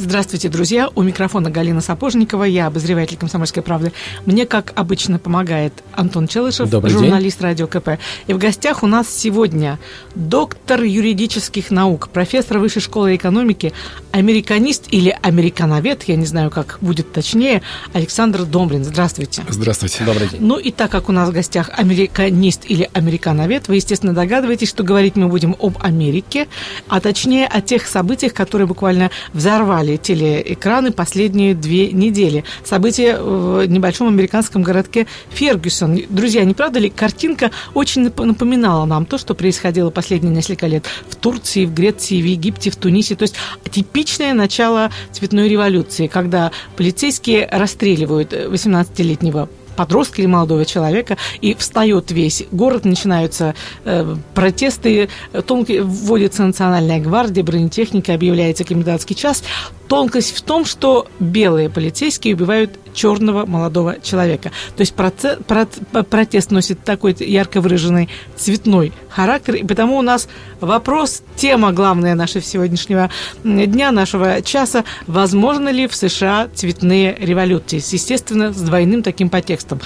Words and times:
Здравствуйте, 0.00 0.48
друзья. 0.48 0.88
У 0.94 1.02
микрофона 1.02 1.50
Галина 1.50 1.82
Сапожникова. 1.82 2.44
Я 2.44 2.68
обозреватель 2.68 3.18
«Комсомольской 3.18 3.62
правды». 3.62 3.92
Мне, 4.24 4.46
как 4.46 4.72
обычно, 4.74 5.18
помогает 5.18 5.74
Антон 5.92 6.26
Челышев, 6.26 6.70
Добрый 6.70 6.90
журналист 6.90 7.38
день. 7.38 7.48
радио 7.48 7.66
КП. 7.66 7.90
И 8.26 8.32
в 8.32 8.38
гостях 8.38 8.82
у 8.82 8.86
нас 8.86 9.14
сегодня 9.14 9.78
доктор 10.14 10.84
юридических 10.84 11.70
наук, 11.70 12.08
профессор 12.08 12.60
Высшей 12.60 12.80
школы 12.80 13.14
экономики, 13.14 13.74
американист 14.10 14.86
или 14.90 15.14
американовед, 15.20 16.04
я 16.04 16.16
не 16.16 16.24
знаю, 16.24 16.50
как 16.50 16.78
будет 16.80 17.12
точнее, 17.12 17.60
Александр 17.92 18.44
Домрин. 18.44 18.84
Здравствуйте. 18.84 19.42
Здравствуйте. 19.50 20.02
Добрый 20.04 20.28
день. 20.28 20.40
Ну 20.40 20.56
и 20.56 20.70
так 20.70 20.90
как 20.90 21.10
у 21.10 21.12
нас 21.12 21.28
в 21.28 21.32
гостях 21.32 21.68
американист 21.76 22.62
или 22.64 22.88
американовед, 22.94 23.68
вы, 23.68 23.76
естественно, 23.76 24.14
догадываетесь, 24.14 24.70
что 24.70 24.82
говорить 24.82 25.16
мы 25.16 25.28
будем 25.28 25.56
об 25.60 25.76
Америке, 25.82 26.48
а 26.88 27.00
точнее 27.00 27.46
о 27.46 27.60
тех 27.60 27.86
событиях, 27.86 28.32
которые 28.32 28.66
буквально 28.66 29.10
взорвали 29.34 29.89
телеэкраны 29.96 30.92
последние 30.92 31.54
две 31.54 31.92
недели. 31.92 32.44
События 32.64 33.18
в 33.18 33.64
небольшом 33.66 34.08
американском 34.08 34.62
городке 34.62 35.06
Фергюсон. 35.30 36.00
Друзья, 36.08 36.44
не 36.44 36.54
правда 36.54 36.78
ли, 36.78 36.90
картинка 36.90 37.50
очень 37.74 38.06
нап- 38.06 38.24
напоминала 38.24 38.84
нам 38.84 39.06
то, 39.06 39.18
что 39.18 39.34
происходило 39.34 39.90
последние 39.90 40.34
несколько 40.34 40.66
лет 40.66 40.84
в 41.08 41.16
Турции, 41.16 41.64
в 41.64 41.74
Греции, 41.74 42.20
в 42.20 42.24
Египте, 42.24 42.70
в 42.70 42.76
Тунисе. 42.76 43.16
То 43.16 43.22
есть 43.22 43.36
типичное 43.70 44.34
начало 44.34 44.90
цветной 45.12 45.48
революции, 45.48 46.06
когда 46.06 46.52
полицейские 46.76 47.48
расстреливают 47.50 48.32
18-летнего 48.32 49.48
подростка 49.80 50.20
или 50.20 50.28
молодого 50.28 50.66
человека, 50.66 51.16
и 51.40 51.54
встает 51.54 52.10
весь 52.10 52.44
город, 52.52 52.84
начинаются 52.84 53.54
э, 53.86 54.14
протесты, 54.34 55.08
тонко 55.46 55.82
вводится 55.82 56.42
национальная 56.42 57.00
гвардия, 57.00 57.42
бронетехника, 57.42 58.12
объявляется 58.12 58.64
комендантский 58.64 59.16
час. 59.16 59.42
Тонкость 59.88 60.36
в 60.36 60.42
том, 60.42 60.66
что 60.66 61.06
белые 61.18 61.70
полицейские 61.70 62.34
убивают 62.34 62.78
черного 62.94 63.46
молодого 63.46 63.96
человека. 64.02 64.50
То 64.76 64.80
есть 64.80 64.94
проце- 64.94 65.42
про- 65.42 66.02
протест 66.02 66.50
носит 66.50 66.82
такой 66.84 67.16
ярко 67.18 67.60
выраженный 67.60 68.08
цветной 68.36 68.92
характер, 69.08 69.56
и 69.56 69.64
потому 69.64 69.98
у 69.98 70.02
нас 70.02 70.28
вопрос, 70.60 71.22
тема 71.36 71.72
главная 71.72 72.14
нашего 72.14 72.42
сегодняшнего 72.42 73.10
дня, 73.44 73.92
нашего 73.92 74.42
часа, 74.42 74.84
возможно 75.06 75.68
ли 75.68 75.86
в 75.86 75.94
США 75.94 76.48
цветные 76.54 77.16
революции, 77.18 77.76
естественно, 77.76 78.52
с 78.52 78.60
двойным 78.60 79.02
таким 79.02 79.28
подтекстом. 79.28 79.80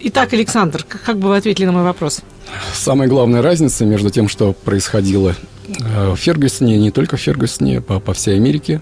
Итак, 0.00 0.32
Александр, 0.32 0.84
как 0.84 1.18
бы 1.18 1.28
вы 1.28 1.36
ответили 1.36 1.66
на 1.66 1.72
мой 1.72 1.82
вопрос? 1.82 2.20
Самая 2.74 3.08
главная 3.08 3.42
разница 3.42 3.84
между 3.84 4.10
тем, 4.10 4.28
что 4.28 4.52
происходило 4.52 5.34
э, 5.68 6.10
в 6.10 6.16
Фергюсоне, 6.16 6.78
не 6.78 6.90
только 6.90 7.16
в 7.16 7.20
Фергюсоне, 7.20 7.80
по, 7.80 7.98
по 7.98 8.12
всей 8.12 8.36
Америке, 8.36 8.80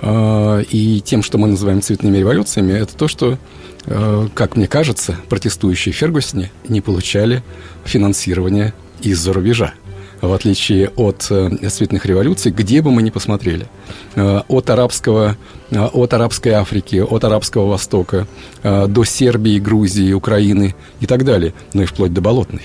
и 0.00 1.02
тем, 1.04 1.22
что 1.22 1.38
мы 1.38 1.48
называем 1.48 1.82
цветными 1.82 2.18
революциями, 2.18 2.72
это 2.72 2.96
то, 2.96 3.08
что, 3.08 3.38
э, 3.86 4.28
как 4.34 4.56
мне 4.56 4.68
кажется, 4.68 5.16
протестующие 5.28 5.92
в 5.92 5.96
Фергюсоне 5.96 6.52
не 6.68 6.80
получали 6.80 7.42
финансирования 7.84 8.74
из-за 9.00 9.32
рубежа. 9.32 9.74
В 10.20 10.32
отличие 10.32 10.90
от 10.90 11.26
э, 11.30 11.68
цветных 11.68 12.06
революций, 12.06 12.52
где 12.52 12.82
бы 12.82 12.90
мы 12.90 13.02
ни 13.02 13.10
посмотрели, 13.10 13.66
э, 14.14 14.42
от 14.48 14.70
арабского, 14.70 15.36
э, 15.70 15.80
от 15.80 16.12
арабской 16.12 16.50
Африки, 16.50 16.96
от 16.96 17.24
арабского 17.24 17.66
Востока 17.66 18.26
э, 18.62 18.86
до 18.88 19.04
Сербии, 19.04 19.58
Грузии, 19.58 20.12
Украины 20.12 20.74
и 21.00 21.06
так 21.06 21.24
далее, 21.24 21.54
но 21.72 21.82
и 21.82 21.86
вплоть 21.86 22.12
до 22.12 22.20
Болотной. 22.20 22.62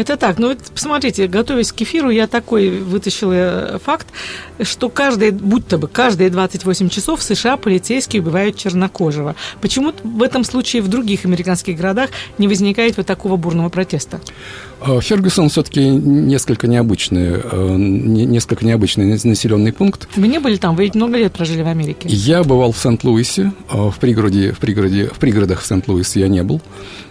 Это 0.00 0.16
так. 0.16 0.38
Ну, 0.38 0.48
вот 0.48 0.58
посмотрите, 0.72 1.26
готовясь 1.26 1.72
к 1.72 1.82
эфиру, 1.82 2.08
я 2.08 2.26
такой 2.26 2.70
вытащила 2.70 3.34
э, 3.34 3.78
факт, 3.84 4.06
что 4.62 4.88
каждые, 4.88 5.30
будто 5.30 5.76
бы 5.76 5.88
каждые 5.88 6.30
28 6.30 6.88
часов 6.88 7.20
в 7.20 7.22
США 7.22 7.58
полицейские 7.58 8.22
убивают 8.22 8.56
чернокожего. 8.56 9.36
Почему 9.60 9.92
в 10.02 10.22
этом 10.22 10.42
случае 10.44 10.80
в 10.80 10.88
других 10.88 11.26
американских 11.26 11.76
городах 11.76 12.08
не 12.38 12.48
возникает 12.48 12.96
вот 12.96 13.04
такого 13.04 13.36
бурного 13.36 13.68
протеста? 13.68 14.22
Э, 14.82 15.00
Фергюсон 15.00 15.48
все-таки 15.50 15.84
несколько 15.84 16.66
необычный, 16.66 17.40
э, 17.42 17.74
не- 17.76 18.24
несколько 18.24 18.64
необычный 18.64 19.06
населенный 19.06 19.72
пункт. 19.72 20.08
Вы 20.16 20.28
не 20.28 20.38
были 20.38 20.56
там? 20.56 20.74
Вы 20.76 20.84
ведь 20.84 20.94
много 20.94 21.16
лет 21.18 21.32
прожили 21.32 21.62
в 21.62 21.66
Америке. 21.68 22.08
Я 22.08 22.42
бывал 22.44 22.72
в 22.72 22.78
Сент-Луисе, 22.78 23.52
э, 23.70 23.76
в 23.90 23.98
пригороде, 23.98 24.52
в 24.52 24.58
пригороде, 24.58 25.06
в 25.08 25.18
пригородах 25.18 25.64
Сент-Луиса 25.64 26.18
я 26.20 26.28
не 26.28 26.42
был. 26.42 26.60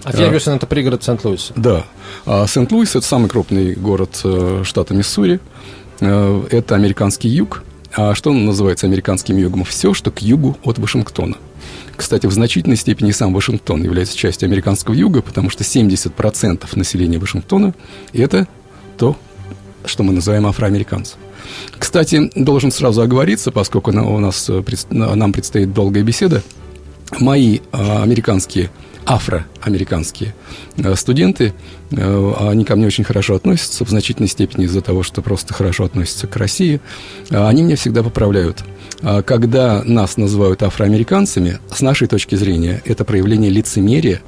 А 0.03 0.11
Фергюсон 0.11 0.55
это 0.55 0.65
пригород 0.65 1.03
Сент-Луиса. 1.03 1.53
Да. 1.55 1.85
А 2.25 2.47
Сент-Луис 2.47 2.95
это 2.95 3.05
самый 3.05 3.29
крупный 3.29 3.73
город 3.75 4.19
э, 4.23 4.63
штата 4.65 4.93
Миссури. 4.93 5.39
Э, 5.99 6.43
Это 6.49 6.75
американский 6.75 7.29
юг. 7.29 7.63
А 7.95 8.13
что 8.15 8.31
называется 8.33 8.87
американским 8.87 9.37
югом? 9.37 9.63
Все, 9.63 9.93
что 9.93 10.11
к 10.11 10.19
югу 10.21 10.57
от 10.63 10.77
Вашингтона. 10.79 11.37
Кстати, 11.99 12.27
в 12.27 12.31
значительной 12.31 12.77
степени 12.77 13.11
сам 13.11 13.33
Вашингтон 13.33 13.83
является 13.83 14.15
частью 14.15 14.47
американского 14.47 14.93
юга, 14.93 15.21
потому 15.21 15.49
что 15.49 15.65
70% 15.65 16.65
населения 16.77 17.19
Вашингтона– 17.19 17.73
это 18.13 18.47
то, 18.97 19.17
что 19.83 20.03
мы 20.03 20.13
называем 20.13 20.47
афроамериканцы. 20.47 21.17
Кстати, 21.77 22.31
должен 22.35 22.71
сразу 22.71 23.01
оговориться, 23.01 23.51
поскольку 23.51 23.91
у 23.91 24.19
нас 24.19 24.49
э, 24.49 24.63
нам 24.89 25.33
предстоит 25.33 25.73
долгая 25.73 26.03
беседа, 26.03 26.41
мои 27.19 27.59
э, 27.73 28.01
американские, 28.01 28.71
афроамериканские 29.05 30.33
э, 30.77 30.95
студенты, 30.95 31.53
они 31.91 32.63
ко 32.63 32.77
мне 32.77 32.87
очень 32.87 33.03
хорошо 33.03 33.35
относятся, 33.35 33.83
в 33.83 33.89
значительной 33.89 34.29
степени 34.29 34.65
из-за 34.65 34.79
того, 34.79 35.03
что 35.03 35.21
просто 35.21 35.53
хорошо 35.53 35.83
относятся 35.83 36.27
к 36.27 36.37
России, 36.37 36.79
они 37.29 37.63
меня 37.63 37.75
всегда 37.75 38.03
поправляют. 38.03 38.63
А 39.01 39.21
Когда 39.21 39.83
нас 39.83 40.17
называют 40.17 40.63
афроамериканцами, 40.63 41.59
с 41.71 41.81
нашей 41.81 42.07
точки 42.07 42.35
зрения, 42.35 42.81
это 42.85 43.05
проявление 43.05 43.49
лицемерия 43.49 44.21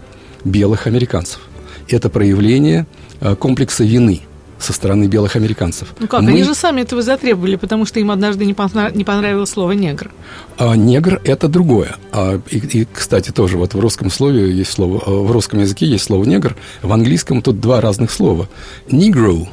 белых 0.46 0.88
американцев. 0.88 1.42
Это 1.90 2.10
проявление 2.10 2.86
э, 3.20 3.36
комплекса 3.36 3.84
вины 3.84 4.22
со 4.60 4.74
стороны 4.74 5.06
белых 5.06 5.36
американцев. 5.36 5.94
Ну 6.00 6.08
как, 6.08 6.22
Мы- 6.22 6.32
они 6.32 6.44
же 6.44 6.54
сами 6.54 6.82
этого 6.82 7.02
затребовали, 7.02 7.56
потому 7.56 7.86
что 7.86 8.00
им 8.00 8.12
однажды 8.12 8.46
не 8.46 8.54
понравилось 8.54 9.50
слово 9.50 9.72
«негр». 9.72 10.12
А 10.58 10.76
негр– 10.76 11.20
это 11.24 11.48
другое. 11.48 11.96
А, 12.12 12.40
и, 12.50 12.58
и, 12.58 12.88
кстати, 12.92 13.32
тоже 13.32 13.58
вот 13.58 13.74
в 13.74 13.80
русском 13.80 14.10
слове 14.12 14.52
есть 14.52 14.72
слово, 14.72 15.02
э, 15.06 15.10
в 15.10 15.32
русском 15.32 15.60
языке 15.60 15.88
есть 15.88 16.04
слово 16.04 16.24
негр, 16.26 16.56
в 16.84 16.94
английском 16.94 17.42
тут 17.42 17.60
два 17.60 17.82
разных 17.82 18.12
слова. 18.12 18.48
Negro, 18.88 19.48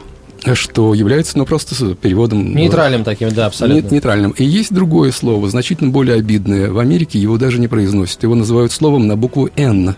что 0.54 0.94
является, 0.94 1.36
ну, 1.36 1.44
просто 1.44 1.94
переводом... 1.94 2.54
Нейтральным 2.54 3.04
таким, 3.04 3.30
да, 3.30 3.46
абсолютно. 3.46 3.82
Нет, 3.82 3.90
нейтральным. 3.90 4.30
И 4.32 4.44
есть 4.44 4.72
другое 4.72 5.12
слово, 5.12 5.48
значительно 5.48 5.90
более 5.90 6.16
обидное. 6.16 6.70
В 6.70 6.78
Америке 6.78 7.18
его 7.18 7.38
даже 7.38 7.58
не 7.58 7.68
произносят. 7.68 8.22
Его 8.22 8.34
называют 8.34 8.72
словом 8.72 9.06
на 9.06 9.16
букву 9.16 9.50
«Н». 9.56 9.96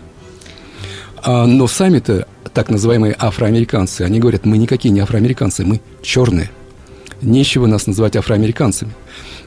А, 1.23 1.45
но 1.45 1.67
сами-то, 1.67 2.27
так 2.53 2.69
называемые 2.69 3.15
афроамериканцы, 3.17 4.01
они 4.01 4.19
говорят, 4.19 4.45
мы 4.45 4.57
никакие 4.57 4.91
не 4.91 5.01
афроамериканцы, 5.01 5.63
мы 5.63 5.79
черные. 6.01 6.49
Нечего 7.21 7.67
нас 7.67 7.85
называть 7.85 8.15
афроамериканцами. 8.15 8.91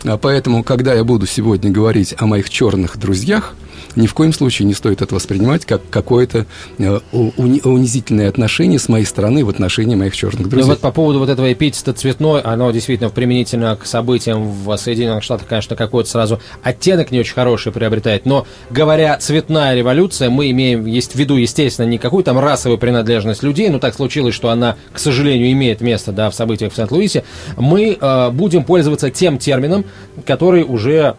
А 0.05 0.17
поэтому, 0.17 0.63
когда 0.63 0.95
я 0.95 1.03
буду 1.03 1.27
сегодня 1.27 1.71
говорить 1.71 2.15
о 2.19 2.27
моих 2.27 2.49
черных 2.49 2.97
друзьях, 2.97 3.55
ни 3.97 4.07
в 4.07 4.15
коем 4.15 4.33
случае 4.33 4.67
не 4.67 4.75
стоит 4.75 5.03
это 5.03 5.15
воспринимать 5.15 5.65
как 5.65 5.83
какое-то 5.91 6.47
э, 6.79 7.01
уни- 7.13 7.67
унизительное 7.67 8.29
отношение 8.29 8.79
с 8.79 8.89
моей 8.89 9.05
стороны 9.05 9.45
в 9.45 9.49
отношении 9.49 9.95
моих 9.95 10.17
черных 10.17 10.43
Ну 10.45 10.49
друзей. 10.49 10.69
вот 10.71 10.81
по 10.81 10.91
поводу 10.91 11.19
вот 11.19 11.29
этого 11.29 11.53
эпитета 11.53 11.93
цветной, 11.93 12.41
оно 12.41 12.71
действительно 12.71 13.11
применительно 13.11 13.77
к 13.77 13.87
событиям 13.87 14.51
в 14.51 14.77
Соединенных 14.77 15.23
Штатах, 15.23 15.49
конечно, 15.49 15.77
какой-то 15.77 16.09
сразу 16.09 16.41
оттенок 16.63 17.11
не 17.11 17.21
очень 17.21 17.35
хороший 17.35 17.73
приобретает. 17.73 18.27
Но 18.27 18.47
говоря 18.71 19.17
цветная 19.19 19.75
революция, 19.75 20.31
мы 20.31 20.51
имеем 20.51 20.87
есть 20.87 21.13
в 21.13 21.17
виду, 21.17 21.37
естественно, 21.37 21.87
не 21.87 21.99
какую 21.99 22.25
там 22.25 22.39
расовую 22.39 22.79
принадлежность 22.79 23.43
людей, 23.43 23.69
но 23.69 23.79
так 23.79 23.95
случилось, 23.95 24.35
что 24.35 24.51
она, 24.51 24.77
к 24.93 24.99
сожалению, 24.99 25.51
имеет 25.53 25.81
место 25.81 26.13
да, 26.13 26.31
в 26.31 26.35
событиях 26.35 26.73
в 26.73 26.77
Сент-Луисе. 26.77 27.25
Мы 27.57 27.97
э, 28.01 28.31
будем 28.31 28.65
пользоваться 28.65 29.11
тем 29.11 29.39
термином, 29.39 29.85
который 30.27 30.63
уже 30.65 31.17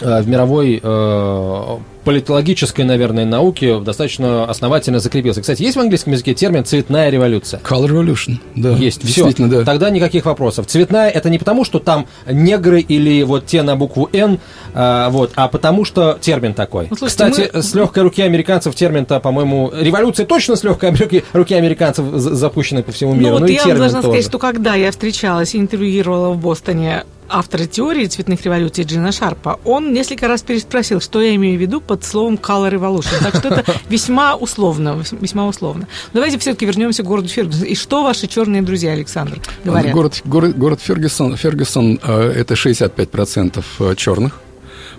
в 0.00 0.28
мировой 0.28 0.80
э, 0.82 1.76
политологической, 2.04 2.84
наверное, 2.84 3.24
науке 3.24 3.80
достаточно 3.80 4.44
основательно 4.44 5.00
закрепился. 5.00 5.40
Кстати, 5.40 5.62
есть 5.62 5.76
в 5.76 5.80
английском 5.80 6.12
языке 6.12 6.34
термин 6.34 6.64
«цветная 6.64 7.10
революция»? 7.10 7.58
Color 7.64 7.88
Revolution, 7.88 8.36
да. 8.54 8.70
Есть, 8.70 9.02
все. 9.04 9.28
Да. 9.36 9.64
Тогда 9.64 9.90
никаких 9.90 10.24
вопросов. 10.24 10.66
Цветная 10.66 11.10
это 11.10 11.30
не 11.30 11.38
потому, 11.38 11.64
что 11.64 11.80
там 11.80 12.06
негры 12.30 12.80
или 12.80 13.24
вот 13.24 13.46
те 13.46 13.62
на 13.62 13.74
букву 13.74 14.08
Н, 14.12 14.38
а, 14.72 15.10
вот, 15.10 15.32
а 15.34 15.48
потому 15.48 15.84
что 15.84 16.16
термин 16.20 16.54
такой. 16.54 16.86
Ну, 16.90 16.96
слушайте, 16.96 17.24
Кстати, 17.30 17.50
мы- 17.54 17.62
с 17.62 17.74
легкой 17.74 18.04
руки 18.04 18.22
американцев 18.22 18.74
термин-то, 18.76 19.18
по-моему, 19.18 19.72
революция 19.76 20.26
точно 20.26 20.54
с 20.54 20.62
легкой 20.62 20.94
руки, 21.32 21.54
американцев 21.54 22.04
за- 22.12 22.36
запущена 22.36 22.82
по 22.82 22.92
всему 22.92 23.14
миру. 23.14 23.34
Ну, 23.34 23.40
вот 23.40 23.50
и 23.50 23.54
я 23.54 23.58
вам 23.58 23.66
термин 23.66 23.80
должна 23.80 24.02
тоже. 24.02 24.12
сказать, 24.12 24.26
что 24.30 24.38
когда 24.38 24.74
я 24.76 24.92
встречалась 24.92 25.56
и 25.56 25.58
интервьюировала 25.58 26.30
в 26.32 26.38
Бостоне 26.38 27.04
автора 27.28 27.66
теории 27.66 28.06
цветных 28.06 28.42
революций 28.44 28.84
Джина 28.84 29.12
Шарпа, 29.12 29.58
он 29.64 29.92
несколько 29.92 30.28
раз 30.28 30.42
переспросил, 30.42 31.00
что 31.00 31.20
я 31.20 31.34
имею 31.34 31.58
в 31.58 31.60
виду 31.60 31.80
под 31.80 32.04
словом 32.04 32.34
color 32.34 32.72
revolution. 32.72 33.22
Так 33.22 33.36
что 33.36 33.48
это 33.48 33.64
весьма 33.88 34.36
условно, 34.36 35.02
весьма 35.20 35.46
условно. 35.46 35.88
Давайте 36.12 36.38
все-таки 36.38 36.66
вернемся 36.66 37.02
к 37.02 37.06
городу 37.06 37.28
Фергюсон. 37.28 37.64
И 37.64 37.74
что 37.74 38.02
ваши 38.02 38.26
черные 38.26 38.62
друзья, 38.62 38.92
Александр, 38.92 39.40
говорят? 39.64 39.92
Город, 39.92 40.22
город, 40.24 40.56
город 40.56 40.80
Фергюсон, 40.80 41.36
Фергюсон 41.36 42.00
э, 42.02 42.32
это 42.36 42.54
65% 42.54 43.64
э, 43.78 43.94
черных, 43.96 44.40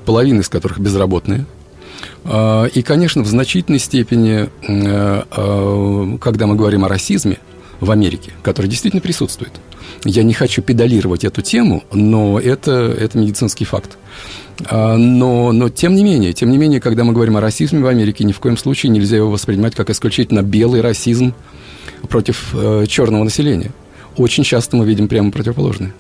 половина 0.06 0.41
из 0.41 0.50
которых 0.50 0.79
безработные. 0.79 1.45
Э, 2.25 2.68
и, 2.74 2.81
конечно, 2.81 3.24
в 3.24 3.27
значительной 3.27 3.79
степени, 3.79 4.50
когда 6.19 6.47
мы 6.47 6.56
говорим 6.56 6.85
о 6.85 6.88
расизме 6.88 7.39
в 7.79 7.91
Америке, 7.91 8.31
который 8.44 8.68
действительно 8.68 9.01
присутствует, 9.01 9.53
я 10.03 10.24
не 10.24 10.33
хочу 10.33 10.62
педалировать 10.62 11.24
эту 11.24 11.41
тему, 11.41 11.83
но 11.91 12.39
это, 12.39 12.71
это 12.71 13.18
медицинский 13.18 13.65
факт. 13.65 13.97
А, 14.65 14.97
но, 14.97 15.51
но 15.51 15.69
тем 15.69 15.95
не 15.95 16.03
менее, 16.03 16.33
тем 16.33 16.50
не 16.50 16.57
менее, 16.57 16.79
когда 16.81 17.03
мы 17.03 17.13
говорим 17.13 17.38
о 17.38 17.41
расизме 17.41 17.79
в 17.79 17.88
Америке, 17.88 18.24
ни 18.24 18.31
в 18.31 18.39
коем 18.39 18.57
случае 18.57 18.91
нельзя 18.91 19.18
его 19.18 19.29
воспринимать 19.29 19.75
как 19.75 19.89
исключительно 19.89 20.41
белый 20.41 20.81
расизм 20.81 21.33
против 22.09 22.53
э, 22.53 22.85
черного 22.88 23.24
населения. 23.24 23.71
Очень 24.18 24.44
часто 24.44 24.77
мы 24.77 24.85
видим 24.85 25.07
прямо 25.07 25.31
противоположное. 25.31 25.94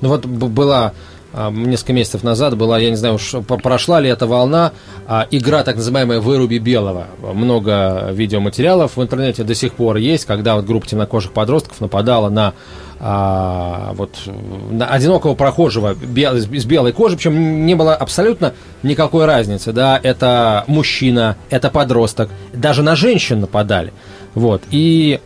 Ну 0.00 0.08
вот 0.08 0.26
была 0.26 0.92
несколько 1.32 1.92
месяцев 1.92 2.22
назад 2.22 2.56
была, 2.56 2.78
я 2.78 2.90
не 2.90 2.96
знаю 2.96 3.14
уж, 3.14 3.34
прошла 3.62 4.00
ли 4.00 4.08
эта 4.08 4.26
волна, 4.26 4.72
а, 5.06 5.26
игра 5.30 5.62
так 5.62 5.76
называемая 5.76 6.20
«Выруби 6.20 6.58
белого». 6.58 7.06
Много 7.22 8.10
видеоматериалов 8.12 8.96
в 8.96 9.02
интернете 9.02 9.44
до 9.44 9.54
сих 9.54 9.74
пор 9.74 9.96
есть, 9.96 10.24
когда 10.24 10.56
вот 10.56 10.64
группа 10.64 10.86
темнокожих 10.86 11.32
подростков 11.32 11.80
нападала 11.80 12.28
на 12.28 12.54
а, 13.02 13.92
вот, 13.94 14.10
на 14.70 14.86
одинокого 14.86 15.34
прохожего 15.34 15.94
бел, 15.94 16.36
из 16.36 16.64
белой 16.66 16.92
кожи, 16.92 17.16
причем 17.16 17.64
не 17.64 17.74
было 17.74 17.94
абсолютно 17.94 18.52
никакой 18.82 19.24
разницы, 19.24 19.72
да, 19.72 19.98
это 20.02 20.64
мужчина, 20.66 21.36
это 21.48 21.70
подросток, 21.70 22.28
даже 22.52 22.82
на 22.82 22.96
женщин 22.96 23.40
нападали, 23.40 23.94
вот, 24.34 24.62
и 24.70 25.20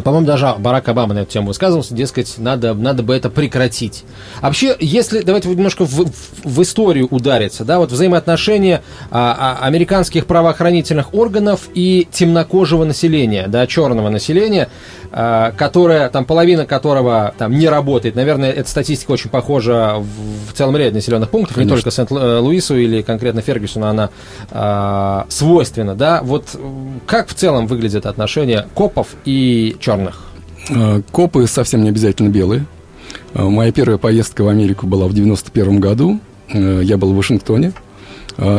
по-моему, 0.00 0.26
даже 0.26 0.54
Барак 0.58 0.88
Обама 0.88 1.14
на 1.14 1.20
эту 1.20 1.32
тему 1.32 1.48
высказывался, 1.48 1.94
дескать, 1.94 2.38
надо, 2.38 2.72
надо 2.74 3.02
бы 3.02 3.14
это 3.14 3.28
прекратить. 3.28 4.04
А 4.40 4.46
вообще, 4.46 4.74
если, 4.80 5.20
давайте 5.20 5.48
немножко 5.48 5.84
в, 5.84 5.90
в, 5.90 6.12
в 6.44 6.62
историю 6.62 7.08
удариться, 7.10 7.64
да, 7.64 7.78
вот 7.78 7.92
взаимоотношения 7.92 8.82
а, 9.10 9.58
а, 9.60 9.66
американских 9.66 10.26
правоохранительных 10.26 11.12
органов 11.12 11.68
и 11.74 12.08
темнокожего 12.10 12.84
населения, 12.84 13.46
да, 13.48 13.66
черного 13.66 14.08
населения, 14.08 14.68
а, 15.10 15.52
которое, 15.52 16.08
там, 16.08 16.24
половина 16.24 16.64
которого 16.64 17.34
там 17.36 17.52
не 17.52 17.68
работает. 17.68 18.14
Наверное, 18.14 18.50
эта 18.50 18.68
статистика 18.70 19.10
очень 19.10 19.28
похожа 19.28 19.96
в, 19.98 20.50
в 20.50 20.54
целом 20.54 20.76
ряде 20.76 20.94
населенных 20.94 21.28
пунктов, 21.28 21.56
Конечно. 21.56 21.74
не 21.74 21.82
только 21.82 21.90
Сент-Луису 21.90 22.76
или 22.76 23.02
конкретно 23.02 23.42
Фергюсону, 23.42 23.86
она 23.86 24.10
а, 24.50 25.26
свойственна, 25.28 25.94
да. 25.94 26.20
Вот 26.22 26.58
как 27.06 27.28
в 27.28 27.34
целом 27.34 27.66
выглядят 27.66 28.06
отношения 28.06 28.66
копов 28.74 29.08
и 29.24 29.76
черных? 29.82 30.22
А, 30.70 31.02
копы 31.10 31.46
совсем 31.46 31.82
не 31.82 31.90
обязательно 31.90 32.28
белые. 32.28 32.64
А, 33.34 33.48
моя 33.48 33.72
первая 33.72 33.98
поездка 33.98 34.42
в 34.42 34.48
Америку 34.48 34.86
была 34.86 35.08
в 35.08 35.12
91 35.12 35.80
году. 35.80 36.20
А, 36.52 36.80
я 36.80 36.96
был 36.96 37.12
в 37.12 37.16
Вашингтоне. 37.16 37.74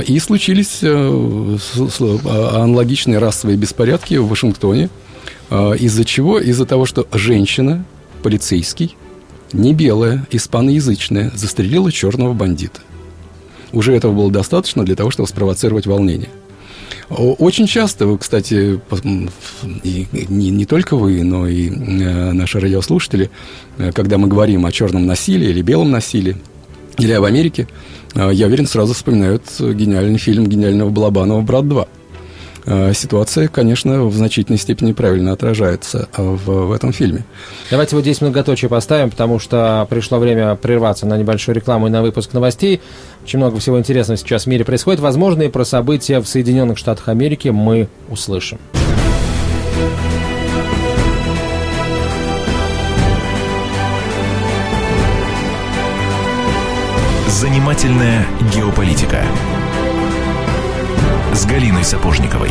И 0.05 0.19
случились 0.19 0.83
аналогичные 0.83 3.17
расовые 3.17 3.57
беспорядки 3.57 4.13
в 4.13 4.27
Вашингтоне. 4.27 4.91
Из-за 5.49 6.05
чего? 6.05 6.37
Из-за 6.37 6.67
того, 6.67 6.85
что 6.85 7.07
женщина, 7.11 7.83
полицейский, 8.21 8.95
не 9.51 9.73
белая, 9.73 10.27
испаноязычная, 10.29 11.31
застрелила 11.33 11.91
черного 11.91 12.33
бандита. 12.33 12.81
Уже 13.71 13.95
этого 13.95 14.13
было 14.13 14.31
достаточно 14.31 14.85
для 14.85 14.95
того, 14.95 15.09
чтобы 15.09 15.27
спровоцировать 15.27 15.87
волнение– 15.87 16.29
очень 17.09 17.67
часто, 17.67 18.07
вы, 18.07 18.17
кстати, 18.17 18.79
и 19.83 20.07
не, 20.29 20.49
не 20.49 20.65
только 20.65 20.95
вы, 20.95 21.23
но 21.23 21.47
и 21.47 21.69
э, 21.69 22.31
наши 22.31 22.59
радиослушатели, 22.59 23.29
э, 23.77 23.91
когда 23.91 24.17
мы 24.17 24.27
говорим 24.27 24.65
о 24.65 24.71
черном 24.71 25.05
насилии 25.05 25.49
или 25.49 25.61
белом 25.61 25.91
насилии, 25.91 26.37
или 26.97 27.11
об 27.11 27.23
Америке, 27.23 27.67
э, 28.15 28.29
я 28.33 28.47
уверен, 28.47 28.67
сразу 28.67 28.93
вспоминают 28.93 29.43
гениальный 29.59 30.19
фильм 30.19 30.47
гениального 30.47 30.89
Балабанова 30.89 31.41
«Брат 31.41 31.65
2». 31.65 31.87
Э, 32.65 32.93
ситуация, 32.93 33.47
конечно, 33.47 34.05
в 34.05 34.15
значительной 34.15 34.57
степени 34.57 34.93
правильно 34.93 35.33
отражается 35.33 36.07
э, 36.15 36.21
в, 36.21 36.67
в 36.67 36.71
этом 36.71 36.93
фильме. 36.93 37.25
Давайте 37.69 37.95
вот 37.95 38.03
здесь 38.03 38.21
многоточие 38.21 38.69
поставим, 38.69 39.09
потому 39.09 39.39
что 39.39 39.85
пришло 39.89 40.19
время 40.19 40.55
прерваться 40.55 41.05
на 41.05 41.17
небольшую 41.17 41.55
рекламу 41.55 41.87
и 41.87 41.89
на 41.89 42.01
выпуск 42.01 42.33
новостей. 42.33 42.81
Очень 43.23 43.39
много 43.39 43.59
всего 43.59 43.79
интересного 43.79 44.17
сейчас 44.17 44.43
в 44.43 44.47
мире 44.47 44.63
происходит. 44.63 45.01
Возможно, 45.01 45.43
и 45.43 45.49
про 45.49 45.65
события 45.65 46.19
в 46.19 46.27
Соединенных 46.27 46.77
Штатах 46.77 47.09
Америки 47.09 47.49
мы 47.49 47.89
услышим. 48.09 48.59
Занимательная 57.27 58.25
геополитика 58.53 59.25
с 61.35 61.45
Галиной 61.47 61.83
Сапожниковой. 61.83 62.49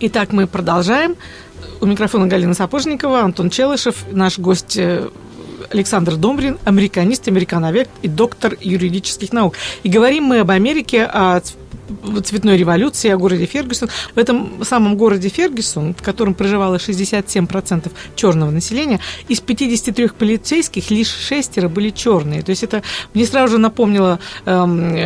Итак, 0.00 0.32
мы 0.32 0.46
продолжаем. 0.46 1.16
У 1.80 1.86
микрофона 1.86 2.26
Галина 2.26 2.52
Сапожникова, 2.52 3.20
Антон 3.20 3.48
Челышев, 3.48 4.04
наш 4.10 4.38
гость 4.38 4.76
э, 4.76 5.08
Александр 5.70 6.16
Домбрин, 6.16 6.58
американист, 6.64 7.26
американовед 7.28 7.88
и 8.02 8.08
доктор 8.08 8.56
юридических 8.60 9.32
наук. 9.32 9.54
И 9.82 9.88
говорим 9.88 10.24
мы 10.24 10.40
об 10.40 10.50
Америке, 10.50 11.04
о 11.04 11.40
цветной 12.24 12.56
революции, 12.56 13.10
о 13.10 13.16
городе 13.16 13.46
Фергюсон. 13.46 13.88
В 14.14 14.18
этом 14.18 14.64
самом 14.64 14.96
городе 14.96 15.28
Фергюсон, 15.28 15.94
в 15.94 16.02
котором 16.02 16.34
проживало 16.34 16.76
67% 16.76 17.90
черного 18.16 18.50
населения, 18.50 19.00
из 19.28 19.40
53 19.40 20.08
полицейских 20.08 20.90
лишь 20.90 21.10
шестеро 21.10 21.68
были 21.68 21.90
черные. 21.90 22.42
То 22.42 22.50
есть 22.50 22.62
это 22.62 22.82
мне 23.14 23.26
сразу 23.26 23.52
же 23.52 23.58
напомнило 23.58 24.18
эм, 24.46 24.96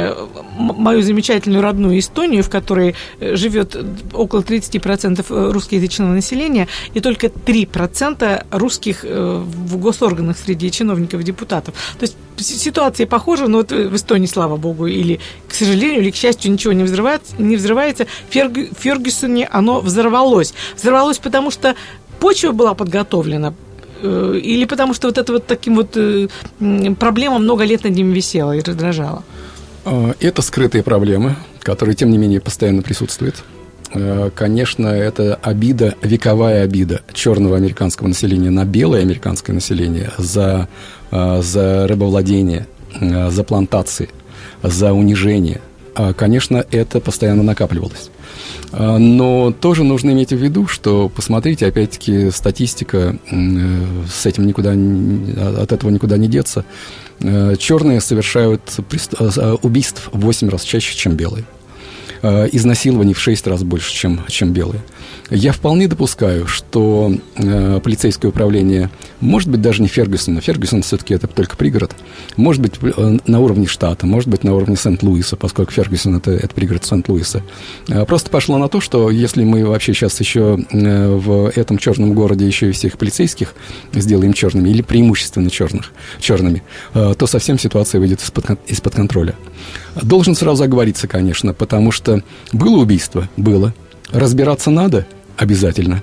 мою 0.56 1.02
замечательную 1.02 1.62
родную 1.62 1.98
Эстонию, 1.98 2.42
в 2.42 2.50
которой 2.50 2.94
э, 3.20 3.36
живет 3.36 3.76
около 4.12 4.40
30% 4.40 5.52
русскоязычного 5.52 6.12
населения, 6.12 6.68
и 6.94 7.00
только 7.00 7.26
3% 7.26 8.46
русских 8.50 9.04
э, 9.04 9.42
в 9.44 9.78
госорганах 9.78 10.36
среди 10.38 10.70
чиновников 10.70 11.20
и 11.20 11.24
депутатов. 11.24 11.74
То 11.98 12.04
есть 12.04 12.16
ситуация 12.38 13.06
похожа, 13.06 13.46
но 13.46 13.58
вот 13.58 13.72
в 13.72 13.96
Эстонии, 13.96 14.26
слава 14.26 14.56
богу, 14.56 14.86
или, 14.86 15.20
к 15.48 15.54
сожалению, 15.54 16.00
или 16.02 16.10
к 16.10 16.16
счастью, 16.16 16.52
ничего 16.52 16.72
не 16.72 16.84
взрывается. 16.84 17.34
Не 17.38 17.56
взрывается. 17.56 18.06
В 18.28 18.32
Фергюсоне 18.32 19.48
оно 19.50 19.80
взорвалось. 19.80 20.54
Взорвалось, 20.76 21.18
потому 21.18 21.50
что 21.50 21.74
почва 22.20 22.52
была 22.52 22.74
подготовлена, 22.74 23.54
э, 24.02 24.40
или 24.42 24.64
потому 24.64 24.94
что 24.94 25.08
вот 25.08 25.18
это 25.18 25.32
вот 25.32 25.46
таким 25.46 25.76
вот 25.76 25.96
э, 25.96 26.28
проблема 26.98 27.38
много 27.38 27.64
лет 27.64 27.84
над 27.84 27.94
ним 27.94 28.12
висела 28.12 28.52
и 28.52 28.60
раздражала? 28.60 29.22
А, 29.84 30.14
это 30.20 30.42
скрытые 30.42 30.82
проблемы, 30.82 31.36
которые, 31.60 31.94
тем 31.94 32.10
не 32.10 32.18
менее, 32.18 32.40
постоянно 32.40 32.82
присутствуют. 32.82 33.44
Э, 33.92 34.30
конечно, 34.34 34.88
это 34.88 35.38
обида, 35.42 35.94
вековая 36.02 36.64
обида 36.64 37.02
черного 37.12 37.56
американского 37.56 38.08
населения 38.08 38.50
на 38.50 38.64
белое 38.64 39.02
американское 39.02 39.54
население 39.54 40.10
за, 40.18 40.68
за 41.42 41.86
рыбовладение, 41.86 42.66
за 43.00 43.44
плантации, 43.44 44.10
за 44.62 44.92
унижение– 44.92 45.60
а, 45.94 46.12
конечно, 46.12 46.64
это 46.70 47.00
постоянно 47.00 47.42
накапливалось. 47.42 48.10
А, 48.72 48.98
но 48.98 49.52
тоже 49.52 49.84
нужно 49.84 50.10
иметь 50.10 50.32
в 50.32 50.36
виду, 50.36 50.66
что, 50.66 51.08
посмотрите, 51.08 51.66
опять-таки, 51.66 52.30
статистика, 52.30 53.16
э, 53.30 53.84
с 54.12 54.26
этим 54.26 54.46
никуда, 54.46 54.72
от 55.62 55.72
этого 55.72 55.90
никуда 55.90 56.16
не 56.16 56.26
деться. 56.26 56.64
Э, 57.20 57.54
Черные 57.58 58.00
совершают 58.00 58.62
э, 58.76 59.56
убийств 59.62 60.08
в 60.12 60.20
8 60.20 60.48
раз 60.48 60.62
чаще, 60.62 60.96
чем 60.96 61.14
белые. 61.14 61.44
Изнасилований 62.22 63.12
в 63.12 63.20
6 63.20 63.46
раз 63.48 63.62
больше, 63.64 63.92
чем, 63.92 64.24
чем 64.28 64.52
белые. 64.52 64.82
Я 65.30 65.52
вполне 65.52 65.88
допускаю, 65.88 66.46
что 66.46 67.10
э, 67.36 67.80
полицейское 67.82 68.30
управление, 68.30 68.90
может 69.20 69.48
быть, 69.48 69.62
даже 69.62 69.80
не 69.80 69.88
Фергюсона, 69.88 70.42
Фергюсон 70.42 70.82
все-таки 70.82 71.14
это 71.14 71.26
только 71.26 71.56
пригород, 71.56 71.96
может 72.36 72.60
быть, 72.60 72.74
э, 72.82 73.18
на 73.26 73.40
уровне 73.40 73.66
штата, 73.66 74.06
может 74.06 74.28
быть, 74.28 74.44
на 74.44 74.54
уровне 74.54 74.76
Сент-Луиса, 74.76 75.36
поскольку 75.36 75.72
Фергюсон 75.72 76.16
это, 76.16 76.30
это 76.30 76.48
пригород 76.48 76.84
Сент-Луиса, 76.84 77.42
э, 77.88 78.04
просто 78.04 78.28
пошло 78.28 78.58
на 78.58 78.68
то, 78.68 78.82
что 78.82 79.10
если 79.10 79.44
мы 79.44 79.64
вообще 79.64 79.94
сейчас 79.94 80.20
еще 80.20 80.58
э, 80.70 81.16
в 81.16 81.50
этом 81.56 81.78
черном 81.78 82.12
городе 82.12 82.46
еще 82.46 82.68
и 82.68 82.72
всех 82.72 82.98
полицейских 82.98 83.54
сделаем 83.94 84.34
черными, 84.34 84.68
или 84.68 84.82
преимущественно 84.82 85.48
черных, 85.48 85.92
черными, 86.20 86.62
э, 86.92 87.14
то 87.16 87.26
совсем 87.26 87.58
ситуация 87.58 87.98
выйдет 87.98 88.20
из-под, 88.20 88.58
из-под 88.66 88.94
контроля. 88.94 89.34
Должен 90.02 90.34
сразу 90.34 90.64
оговориться, 90.64 91.08
конечно, 91.08 91.54
потому 91.54 91.92
что 91.92 92.22
было 92.52 92.76
убийство, 92.76 93.30
было, 93.38 93.72
Разбираться 94.10 94.70
надо 94.70 95.06
обязательно. 95.36 96.02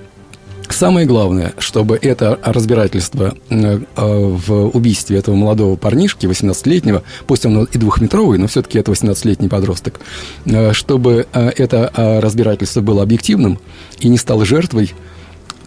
Самое 0.68 1.06
главное, 1.06 1.52
чтобы 1.58 1.98
это 2.00 2.38
разбирательство 2.42 3.34
э, 3.50 3.80
в 3.94 4.68
убийстве 4.68 5.18
этого 5.18 5.34
молодого 5.34 5.76
парнишки, 5.76 6.26
18-летнего, 6.26 7.02
пусть 7.26 7.44
он 7.44 7.64
и 7.64 7.78
двухметровый, 7.78 8.38
но 8.38 8.46
все-таки 8.46 8.78
это 8.78 8.90
18-летний 8.90 9.48
подросток, 9.48 10.00
э, 10.46 10.72
чтобы 10.72 11.26
э, 11.32 11.50
это 11.56 12.20
разбирательство 12.22 12.80
было 12.80 13.02
объективным 13.02 13.58
и 14.00 14.08
не 14.08 14.16
стало 14.16 14.44
жертвой 14.44 14.94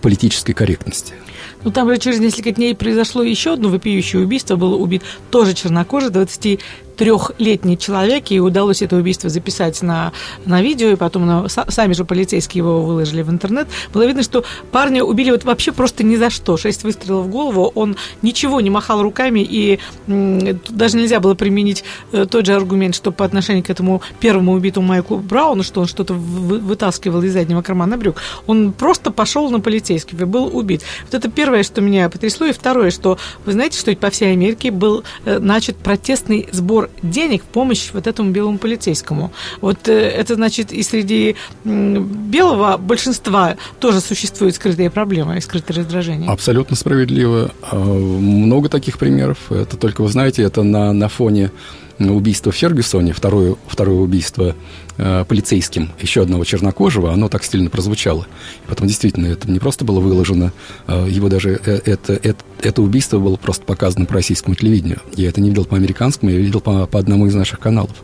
политической 0.01 0.53
корректности. 0.53 1.13
Ну, 1.63 1.71
там 1.71 1.89
же 1.89 1.97
через 1.97 2.19
несколько 2.19 2.51
дней 2.51 2.75
произошло 2.75 3.23
еще 3.23 3.53
одно 3.53 3.69
вопиющее 3.69 4.21
убийство. 4.21 4.55
Был 4.55 4.79
убит 4.79 5.01
тоже 5.31 5.53
чернокожий, 5.53 6.11
20 6.11 6.59
трехлетний 6.95 7.77
человек, 7.77 8.31
и 8.31 8.39
удалось 8.39 8.81
это 8.81 8.95
убийство 8.95 9.29
записать 9.29 9.81
на, 9.81 10.13
на 10.45 10.61
видео, 10.61 10.89
и 10.89 10.95
потом 10.95 11.25
на, 11.25 11.47
сами 11.49 11.93
же 11.93 12.05
полицейские 12.05 12.63
его 12.63 12.81
выложили 12.81 13.21
в 13.21 13.29
интернет. 13.29 13.67
Было 13.93 14.05
видно, 14.05 14.23
что 14.23 14.43
парня 14.71 15.03
убили 15.03 15.31
вот 15.31 15.43
вообще 15.43 15.71
просто 15.71 16.03
ни 16.03 16.15
за 16.15 16.29
что. 16.29 16.57
Шесть 16.57 16.83
выстрелов 16.83 17.25
в 17.25 17.29
голову, 17.29 17.71
он 17.75 17.95
ничего 18.21 18.61
не 18.61 18.69
махал 18.69 19.01
руками, 19.01 19.39
и 19.39 19.79
даже 20.07 20.97
нельзя 20.97 21.19
было 21.19 21.35
применить 21.35 21.83
э, 22.11 22.25
тот 22.25 22.45
же 22.45 22.53
аргумент, 22.53 22.95
что 22.95 23.11
по 23.11 23.25
отношению 23.25 23.63
к 23.63 23.69
этому 23.69 24.01
первому 24.19 24.53
убитому 24.53 24.87
Майклу 24.87 25.17
Брауну, 25.17 25.63
что 25.63 25.81
он 25.81 25.87
что-то 25.87 26.13
вытаскивал 26.13 27.21
из 27.23 27.33
заднего 27.33 27.61
кармана 27.61 27.97
брюк. 27.97 28.17
Он 28.47 28.71
просто 28.71 29.11
пошел 29.11 29.49
на 29.49 29.59
полицейских 29.59 30.19
и 30.19 30.25
был 30.25 30.55
убит. 30.55 30.81
Вот 31.03 31.13
это 31.13 31.29
первое, 31.29 31.63
что 31.63 31.81
меня 31.81 32.09
потрясло, 32.09 32.47
и 32.47 32.53
второе, 32.53 32.91
что 32.91 33.17
вы 33.45 33.51
знаете, 33.51 33.79
что 33.79 33.95
по 33.95 34.09
всей 34.09 34.33
Америке 34.33 34.71
был 34.71 35.03
э, 35.25 35.39
начат 35.39 35.77
протестный 35.77 36.47
сбор 36.51 36.84
денег 37.01 37.43
в 37.43 37.45
помощь 37.45 37.91
вот 37.93 38.07
этому 38.07 38.31
белому 38.31 38.57
полицейскому. 38.57 39.31
Вот 39.61 39.87
э, 39.87 39.93
это 39.93 40.35
значит 40.35 40.71
и 40.71 40.83
среди 40.83 41.35
белого 41.63 42.77
большинства 42.77 43.55
тоже 43.79 44.01
существуют 44.01 44.55
скрытые 44.55 44.89
проблемы 44.89 45.37
и 45.37 45.41
скрытые 45.41 45.77
раздражения. 45.77 46.29
Абсолютно 46.29 46.75
справедливо. 46.75 47.51
А, 47.61 47.75
много 47.75 48.69
таких 48.69 48.97
примеров. 48.97 49.51
Это 49.51 49.77
только, 49.77 50.01
вы 50.01 50.09
знаете, 50.09 50.43
это 50.43 50.63
на, 50.63 50.93
на 50.93 51.09
фоне 51.09 51.51
убийство 51.99 52.51
в 52.51 52.55
Фергюсоне, 52.55 53.13
второе, 53.13 53.55
второе 53.67 53.99
убийство 53.99 54.55
э, 54.97 55.25
полицейским 55.27 55.91
еще 55.99 56.21
одного 56.21 56.43
чернокожего, 56.45 57.11
оно 57.13 57.29
так 57.29 57.43
стильно 57.43 57.69
прозвучало. 57.69 58.27
И 58.65 58.67
потом 58.69 58.87
действительно 58.87 59.27
это 59.27 59.49
не 59.49 59.59
просто 59.59 59.85
было 59.85 59.99
выложено, 59.99 60.51
э, 60.87 61.07
его 61.09 61.29
даже 61.29 61.59
э, 61.65 61.81
это, 61.85 62.13
это, 62.13 62.43
это 62.61 62.81
убийство 62.81 63.19
было 63.19 63.35
просто 63.35 63.65
показано 63.65 64.05
по 64.05 64.13
российскому 64.13 64.55
телевидению. 64.55 65.01
Я 65.15 65.29
это 65.29 65.41
не 65.41 65.49
видел 65.49 65.65
по 65.65 65.75
американскому, 65.75 66.31
я 66.31 66.37
видел 66.37 66.61
по, 66.61 66.85
по 66.87 66.99
одному 66.99 67.27
из 67.27 67.35
наших 67.35 67.59
каналов. 67.59 67.95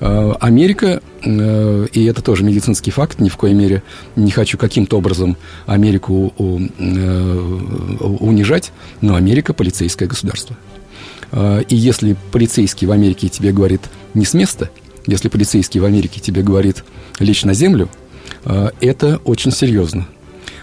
Америка, 0.00 1.02
и 1.24 2.04
это 2.08 2.22
тоже 2.22 2.44
медицинский 2.44 2.92
факт, 2.92 3.18
ни 3.18 3.28
в 3.28 3.36
коей 3.36 3.52
мере 3.52 3.82
не 4.14 4.30
хочу 4.30 4.56
каким-то 4.56 4.96
образом 4.96 5.36
Америку 5.66 6.32
унижать, 7.98 8.70
но 9.00 9.16
Америка 9.16 9.54
полицейское 9.54 10.08
государство. 10.08 10.56
И 11.68 11.74
если 11.74 12.16
полицейский 12.30 12.86
в 12.86 12.92
Америке 12.92 13.28
тебе 13.28 13.50
говорит 13.50 13.80
не 14.14 14.24
с 14.24 14.34
места, 14.34 14.70
если 15.08 15.28
полицейский 15.28 15.80
в 15.80 15.84
Америке 15.84 16.20
тебе 16.20 16.42
говорит 16.42 16.84
лечь 17.18 17.44
на 17.44 17.54
землю, 17.54 17.88
а, 18.44 18.70
это 18.80 19.20
очень 19.24 19.50
серьезно. 19.50 20.06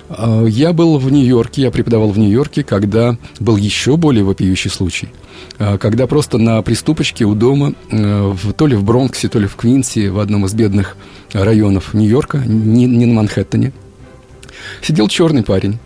А, 0.08 0.46
я 0.46 0.72
был 0.72 0.98
в 0.98 1.12
Нью-Йорке, 1.12 1.64
я 1.64 1.72
преподавал 1.72 2.12
в 2.12 2.18
Нью-Йорке, 2.18 2.64
когда 2.64 3.18
был 3.40 3.58
еще 3.58 3.98
более 3.98 4.24
вопиющий 4.24 4.70
случай. 4.70 5.10
Когда 5.58 6.08
просто 6.08 6.38
на 6.38 6.62
приступочке 6.62 7.26
у 7.26 7.36
дома, 7.36 7.74
в, 7.90 8.54
то 8.54 8.68
ли 8.68 8.76
в 8.76 8.84
Бронксе, 8.84 9.28
то 9.28 9.38
ли 9.38 9.48
в 9.48 9.56
Квинсе, 9.58 10.10
в 10.10 10.20
одном 10.20 10.46
из 10.46 10.54
бедных 10.54 10.96
районов 11.34 11.94
Нью-Йорка, 11.94 12.38
не, 12.38 12.86
не 12.86 13.06
на 13.06 13.16
Манхэттене, 13.16 13.74
сидел 14.82 15.10
черный 15.10 15.44
парень. 15.44 15.78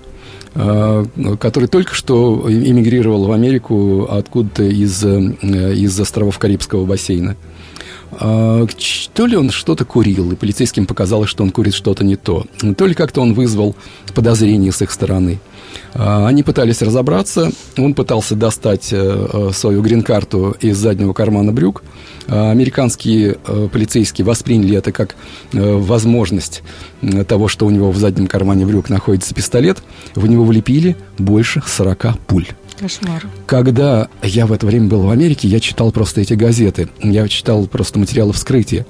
Э, 0.55 1.05
который 1.39 1.69
только 1.69 1.93
что 1.93 2.45
эмигрировал 2.47 3.25
в 3.25 3.31
Америку 3.31 4.07
откуда-то 4.09 4.63
из, 4.63 5.03
э, 5.03 5.73
из 5.75 5.99
островов 5.99 6.39
Карибского 6.39 6.85
бассейна. 6.85 7.35
А, 8.11 8.65
то 9.13 9.25
ли 9.25 9.37
он 9.37 9.51
что-то 9.51 9.85
курил, 9.85 10.31
и 10.31 10.35
полицейским 10.35 10.85
показалось, 10.85 11.29
что 11.29 11.43
он 11.43 11.51
курит 11.51 11.73
что-то 11.73 12.03
не 12.03 12.15
то, 12.15 12.45
то 12.77 12.85
ли 12.85 12.93
как-то 12.93 13.21
он 13.21 13.33
вызвал 13.33 13.75
подозрение 14.13 14.71
с 14.71 14.81
их 14.81 14.91
стороны. 14.91 15.39
А, 15.93 16.27
они 16.27 16.43
пытались 16.43 16.81
разобраться, 16.81 17.51
он 17.77 17.93
пытался 17.93 18.35
достать 18.35 18.89
э, 18.91 19.51
свою 19.53 19.81
грин-карту 19.81 20.55
из 20.59 20.77
заднего 20.77 21.13
кармана 21.13 21.51
брюк, 21.51 21.83
а, 22.27 22.51
американские 22.51 23.37
э, 23.45 23.67
полицейские 23.71 24.25
восприняли 24.25 24.77
это 24.77 24.91
как 24.91 25.15
э, 25.53 25.59
возможность 25.59 26.63
того, 27.27 27.47
что 27.47 27.65
у 27.65 27.69
него 27.69 27.91
в 27.91 27.97
заднем 27.97 28.27
кармане 28.27 28.65
брюк 28.65 28.89
находится 28.89 29.33
пистолет. 29.33 29.81
В 30.15 30.27
него 30.27 30.43
влепили 30.43 30.97
больше 31.17 31.63
40 31.65 32.19
пуль. 32.27 32.45
Кошмар. 32.79 33.27
Когда 33.45 34.07
я 34.23 34.45
в 34.45 34.53
это 34.53 34.65
время 34.65 34.87
был 34.87 35.01
в 35.01 35.09
Америке, 35.09 35.47
я 35.49 35.59
читал 35.59 35.91
просто 35.91 36.21
эти 36.21 36.33
газеты. 36.33 36.87
Я 37.01 37.27
читал 37.27 37.67
просто 37.67 37.99
материалы 37.99 38.31
вскрытия. 38.31 38.85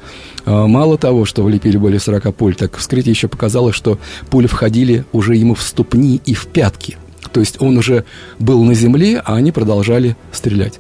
А, 0.46 0.68
мало 0.68 0.98
того, 0.98 1.26
что 1.26 1.44
влепили 1.44 1.78
более 1.78 2.00
40 2.00 2.36
пуль, 2.36 2.56
так 2.56 2.78
вскрытие 2.78 3.12
еще 3.12 3.28
показало, 3.28 3.74
что 3.74 3.98
пули 4.30 4.46
входили 4.46 5.06
уже 5.12 5.36
ему 5.36 5.56
в 5.56 5.64
ступни 5.64 6.22
и 6.24 6.36
в 6.36 6.48
пятки. 6.48 6.98
То 7.32 7.40
есть 7.40 7.62
он 7.62 7.78
уже 7.78 8.06
был 8.38 8.64
на 8.64 8.76
земле, 8.76 9.22
а 9.26 9.36
они 9.36 9.52
продолжали 9.52 10.16
стрелять. 10.32 10.80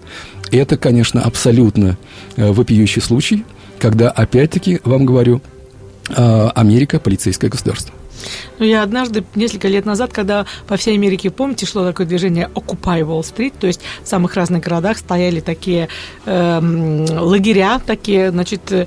Это, 0.51 0.77
конечно, 0.77 1.21
абсолютно 1.21 1.97
э, 2.35 2.51
вопиющий 2.51 3.01
случай, 3.01 3.43
когда, 3.79 4.09
опять-таки, 4.09 4.81
вам 4.83 5.05
говорю, 5.05 5.41
а, 6.15 6.51
Америка– 6.55 6.99
полицейское 7.01 7.49
государство. 7.49 7.93
Ну, 8.59 8.65
я 8.65 8.83
однажды, 8.83 9.23
несколько 9.35 9.67
лет 9.67 9.85
назад, 9.85 10.13
когда 10.13 10.45
по 10.67 10.77
всей 10.77 10.95
Америке, 10.95 11.29
помните, 11.29 11.65
шло 11.65 11.85
такое 11.85 12.05
движение 12.05 12.49
Occupy 12.53 13.01
Wall 13.01 13.21
Street, 13.21 13.53
то 13.59 13.67
есть 13.67 13.81
в 14.03 14.07
самых 14.07 14.35
разных 14.35 14.63
городах 14.63 14.97
стояли 14.97 15.39
такие 15.39 15.87
э, 16.25 16.59
лагеря, 17.19 17.79
такие, 17.85 18.31
значит, 18.31 18.71
э, 18.71 18.85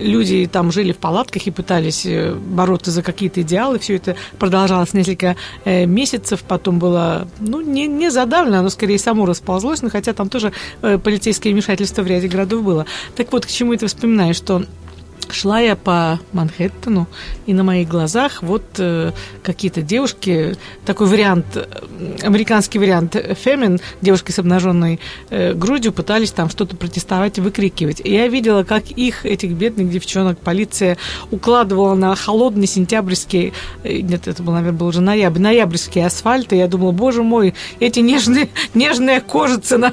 люди 0.00 0.48
там 0.50 0.72
жили 0.72 0.92
в 0.92 0.96
палатках 0.96 1.46
и 1.46 1.50
пытались 1.50 2.06
э, 2.06 2.34
бороться 2.34 2.90
за 2.90 3.02
какие-то 3.02 3.42
идеалы. 3.42 3.78
Все 3.78 3.96
это 3.96 4.16
продолжалось 4.38 4.94
несколько 4.94 5.36
э, 5.64 5.86
месяцев, 5.86 6.42
потом 6.46 6.78
было, 6.78 7.28
ну, 7.40 7.60
не, 7.60 7.86
не 7.86 8.10
задавлено, 8.10 8.58
оно 8.58 8.70
скорее 8.70 8.98
само 8.98 9.26
расползлось, 9.26 9.82
но 9.82 9.90
хотя 9.90 10.12
там 10.12 10.28
тоже 10.28 10.52
э, 10.82 10.98
полицейское 10.98 11.52
вмешательство 11.52 12.02
в 12.02 12.06
ряде 12.06 12.28
городов 12.28 12.62
было. 12.62 12.86
Так 13.16 13.32
вот, 13.32 13.46
к 13.46 13.48
чему 13.48 13.74
это 13.74 13.86
вспоминаю, 13.86 14.34
что 14.34 14.64
шла 15.32 15.60
я 15.60 15.76
по 15.76 16.20
Манхэттену, 16.32 17.06
и 17.46 17.52
на 17.52 17.64
моих 17.64 17.88
глазах 17.88 18.42
вот 18.42 18.62
э, 18.78 19.12
какие-то 19.42 19.82
девушки, 19.82 20.56
такой 20.84 21.06
вариант, 21.06 21.46
э, 21.56 21.66
американский 22.22 22.78
вариант 22.78 23.16
фемин, 23.38 23.80
девушки 24.00 24.32
с 24.32 24.38
обнаженной 24.38 25.00
э, 25.30 25.54
грудью 25.54 25.92
пытались 25.92 26.32
там 26.32 26.50
что-то 26.50 26.76
протестовать 26.76 27.38
выкрикивать. 27.38 28.00
И 28.04 28.12
я 28.12 28.28
видела, 28.28 28.64
как 28.64 28.90
их, 28.90 29.24
этих 29.24 29.52
бедных 29.52 29.90
девчонок, 29.90 30.38
полиция 30.38 30.96
укладывала 31.30 31.94
на 31.94 32.14
холодный 32.14 32.66
сентябрьский, 32.66 33.52
э, 33.84 34.00
нет, 34.00 34.28
это 34.28 34.42
был, 34.42 34.52
наверное, 34.52 34.78
был 34.78 34.86
уже 34.88 35.00
ноябрь, 35.00 35.40
ноябрьский 35.40 36.04
асфальт, 36.04 36.52
и 36.52 36.56
я 36.56 36.68
думала, 36.68 36.92
боже 36.92 37.22
мой, 37.22 37.54
эти 37.80 38.00
нежные, 38.00 38.48
нежные 38.74 39.20
кожицы 39.20 39.78
на, 39.78 39.92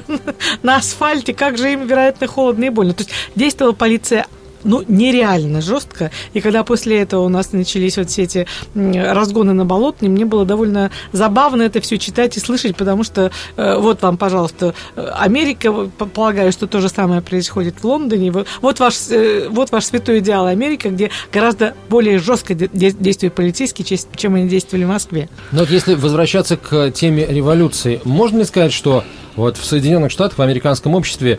на 0.62 0.76
асфальте, 0.76 1.34
как 1.34 1.58
же 1.58 1.72
им, 1.72 1.86
вероятно, 1.86 2.26
холодно 2.26 2.64
и 2.64 2.70
больно. 2.70 2.92
То 2.92 3.02
есть 3.02 3.12
действовала 3.34 3.72
полиция 3.72 4.26
ну, 4.66 4.84
нереально 4.86 5.60
жестко. 5.62 6.10
И 6.34 6.40
когда 6.40 6.64
после 6.64 7.00
этого 7.00 7.24
у 7.24 7.28
нас 7.28 7.52
начались 7.52 7.96
вот 7.96 8.10
все 8.10 8.24
эти 8.24 8.46
разгоны 8.74 9.52
на 9.52 9.64
болотные, 9.64 10.10
мне 10.10 10.24
было 10.24 10.44
довольно 10.44 10.90
забавно 11.12 11.62
это 11.62 11.80
все 11.80 11.98
читать 11.98 12.36
и 12.36 12.40
слышать, 12.40 12.76
потому 12.76 13.04
что 13.04 13.30
э, 13.56 13.76
вот 13.78 14.02
вам, 14.02 14.16
пожалуйста, 14.18 14.74
Америка, 14.94 15.72
полагаю, 15.72 16.52
что 16.52 16.66
то 16.66 16.80
же 16.80 16.88
самое 16.88 17.22
происходит 17.22 17.76
в 17.80 17.84
Лондоне. 17.84 18.32
Вот 18.60 18.80
ваш, 18.80 18.94
э, 19.10 19.48
вот 19.48 19.70
ваш 19.70 19.84
святой 19.84 20.18
идеал 20.18 20.46
Америка, 20.46 20.90
где 20.90 21.10
гораздо 21.32 21.74
более 21.88 22.18
жестко 22.18 22.54
действуют 22.54 23.34
полицейские, 23.34 23.98
чем 24.16 24.34
они 24.34 24.48
действовали 24.48 24.84
в 24.84 24.88
Москве. 24.88 25.28
Но 25.52 25.60
вот 25.60 25.70
если 25.70 25.94
возвращаться 25.94 26.56
к 26.56 26.90
теме 26.90 27.26
революции, 27.26 28.00
можно 28.04 28.38
ли 28.38 28.44
сказать, 28.44 28.72
что 28.72 29.04
вот 29.36 29.56
в 29.56 29.64
Соединенных 29.64 30.10
Штатах, 30.10 30.38
в 30.38 30.42
американском 30.42 30.94
обществе 30.94 31.38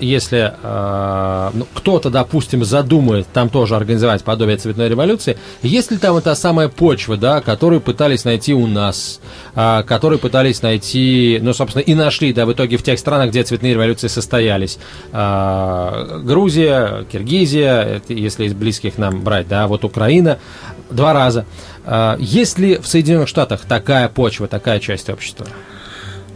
если 0.00 0.52
а, 0.62 1.50
ну, 1.54 1.66
кто-то, 1.72 2.10
допустим, 2.10 2.64
задумает 2.66 3.26
там 3.32 3.48
тоже 3.48 3.76
организовать 3.76 4.22
подобие 4.22 4.58
цветной 4.58 4.90
революции, 4.90 5.38
есть 5.62 5.90
ли 5.90 5.96
там 5.96 6.16
эта 6.18 6.34
самая 6.34 6.68
почва, 6.68 7.16
да, 7.16 7.40
которую 7.40 7.80
пытались 7.80 8.26
найти 8.26 8.52
у 8.52 8.66
нас, 8.66 9.20
а, 9.54 9.84
которую 9.84 10.18
пытались 10.18 10.60
найти, 10.60 11.38
ну, 11.40 11.54
собственно, 11.54 11.80
и 11.80 11.94
нашли, 11.94 12.34
да, 12.34 12.44
в 12.44 12.52
итоге 12.52 12.76
в 12.76 12.82
тех 12.82 12.98
странах, 12.98 13.30
где 13.30 13.42
цветные 13.42 13.72
революции 13.72 14.08
состоялись. 14.08 14.78
Грузия, 15.10 17.06
Киргизия, 17.10 18.02
если 18.08 18.44
из 18.44 18.52
близких 18.52 18.98
нам 18.98 19.22
брать, 19.22 19.48
да, 19.48 19.66
вот 19.66 19.82
Украина, 19.82 20.38
два 20.90 21.14
раза. 21.14 21.46
Есть 22.18 22.58
ли 22.58 22.76
в 22.76 22.86
Соединенных 22.86 23.28
Штатах 23.28 23.62
такая 23.62 24.08
почва, 24.10 24.46
такая 24.46 24.78
часть 24.78 25.08
общества? 25.08 25.46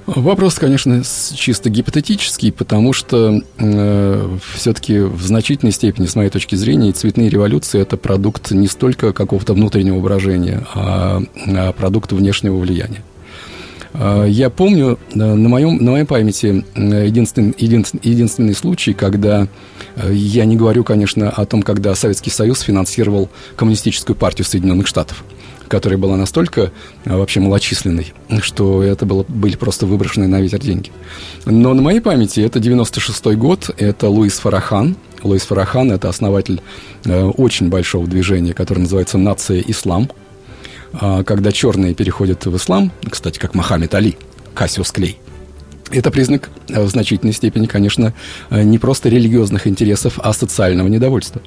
Вопрос, 0.07 0.57
конечно, 0.57 1.03
чисто 1.35 1.71
гипотетический, 1.71 2.51
потому 2.51 2.93
что 2.93 3.41
э, 3.59 4.39
все-таки 4.55 4.99
в 4.99 5.23
значительной 5.23 5.73
степени, 5.73 6.07
с 6.07 6.17
моей 6.17 6.31
точки 6.31 6.57
зрения, 6.57 6.93
цветные 6.93 7.29
революции 7.29 7.81
это 7.81 7.97
продукт 7.97 8.51
не 8.51 8.67
столько 8.67 9.13
какого-то 9.13 9.55
внутреннего 9.55 9.99
выражения, 9.99 10.67
а, 10.75 11.23
а 11.47 11.73
продукт 11.73 12.13
внешнего 12.13 12.57
влияния. 12.57 13.03
Э, 13.95 14.27
я 14.29 14.51
помню 14.51 14.99
э, 15.13 15.19
на, 15.19 15.49
моем, 15.49 15.77
на 15.77 15.93
моей 15.93 16.05
памяти 16.05 16.65
э, 16.75 17.07
единственный, 17.07 17.55
единственный, 17.57 18.01
единственный 18.03 18.55
случай, 18.55 18.95
когда 18.95 19.49
я 20.09 20.47
не 20.47 20.57
говорю, 20.57 20.85
конечно, 20.85 21.29
о 21.29 21.45
том, 21.45 21.63
когда 21.63 21.95
Советский 21.95 22.31
Союз 22.31 22.61
финансировал 22.61 23.29
коммунистическую 23.57 24.17
партию 24.17 24.47
Соединенных 24.47 24.87
Штатов 24.87 25.23
которая 25.73 25.99
была 25.99 26.19
настолько 26.19 26.71
вообще 27.07 27.41
малочисленной, 27.41 28.13
что 28.43 28.83
это 28.83 29.07
было, 29.07 29.25
были 29.27 29.57
просто 29.57 29.87
выброшенные 29.87 30.29
на 30.29 30.39
ветер 30.39 30.59
деньги. 30.59 30.93
Но 31.47 31.73
на 31.73 31.81
моей 31.81 32.01
памяти 32.01 32.41
это 32.41 32.61
96 32.61 33.25
год, 33.37 33.71
это 33.79 34.11
Луис 34.11 34.39
Фарахан. 34.41 34.97
Луис 35.23 35.45
Фарахан– 35.45 35.91
это 35.93 36.11
основатель 36.11 36.61
э, 37.07 37.25
очень 37.25 37.71
большого 37.71 38.07
движения, 38.07 38.53
которое 38.53 38.83
называется 38.83 39.17
«Нация 39.17 39.65
Ислам», 39.67 40.11
а, 40.93 41.25
когда 41.25 41.53
черные 41.53 41.95
переходят 41.95 42.45
в 42.45 42.55
ислам, 42.55 42.93
кстати, 43.09 43.39
как 43.39 43.55
Мохаммед 43.55 43.95
Али, 43.95 44.19
Кассиус 44.53 44.93
Клей, 44.93 45.19
это 45.93 46.11
признак 46.11 46.51
э, 46.69 46.83
в 46.83 46.89
значительной 46.89 47.33
степени, 47.33 47.67
конечно, 47.67 48.13
э, 48.51 48.63
не 48.63 48.79
просто 48.79 49.09
религиозных 49.09 49.67
интересов, 49.67 50.19
а 50.23 50.33
социального 50.33 50.89
недовольства. 50.89 51.43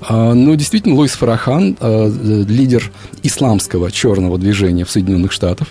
А, 0.00 0.34
но 0.34 0.54
действительно, 0.54 0.94
Луис 0.94 1.12
Фарахан, 1.12 1.76
э, 1.78 2.44
лидер 2.48 2.90
исламского 3.22 3.90
черного 3.90 4.38
движения 4.38 4.84
в 4.84 4.90
Соединенных 4.90 5.32
Штатах, 5.32 5.68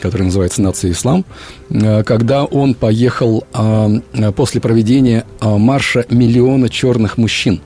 который 0.00 0.22
называется 0.22 0.62
«Нация 0.62 0.90
Ислам», 0.90 1.24
когда 1.70 2.44
он 2.44 2.74
поехал 2.74 3.46
после 4.34 4.60
проведения 4.60 5.24
марша 5.40 6.04
миллиона 6.10 6.68
черных 6.68 7.18
мужчин 7.18 7.60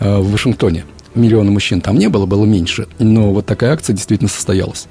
в 0.00 0.30
Вашингтоне– 0.32 0.84
миллиона 1.14 1.50
мужчин 1.50 1.82
там 1.82 1.98
не 1.98 2.08
было, 2.08 2.24
было 2.24 2.46
меньше, 2.46 2.88
но 2.98 3.30
вот 3.30 3.44
такая 3.44 3.72
акция 3.72 3.94
действительно 3.94 4.28
состоялась. 4.28 4.86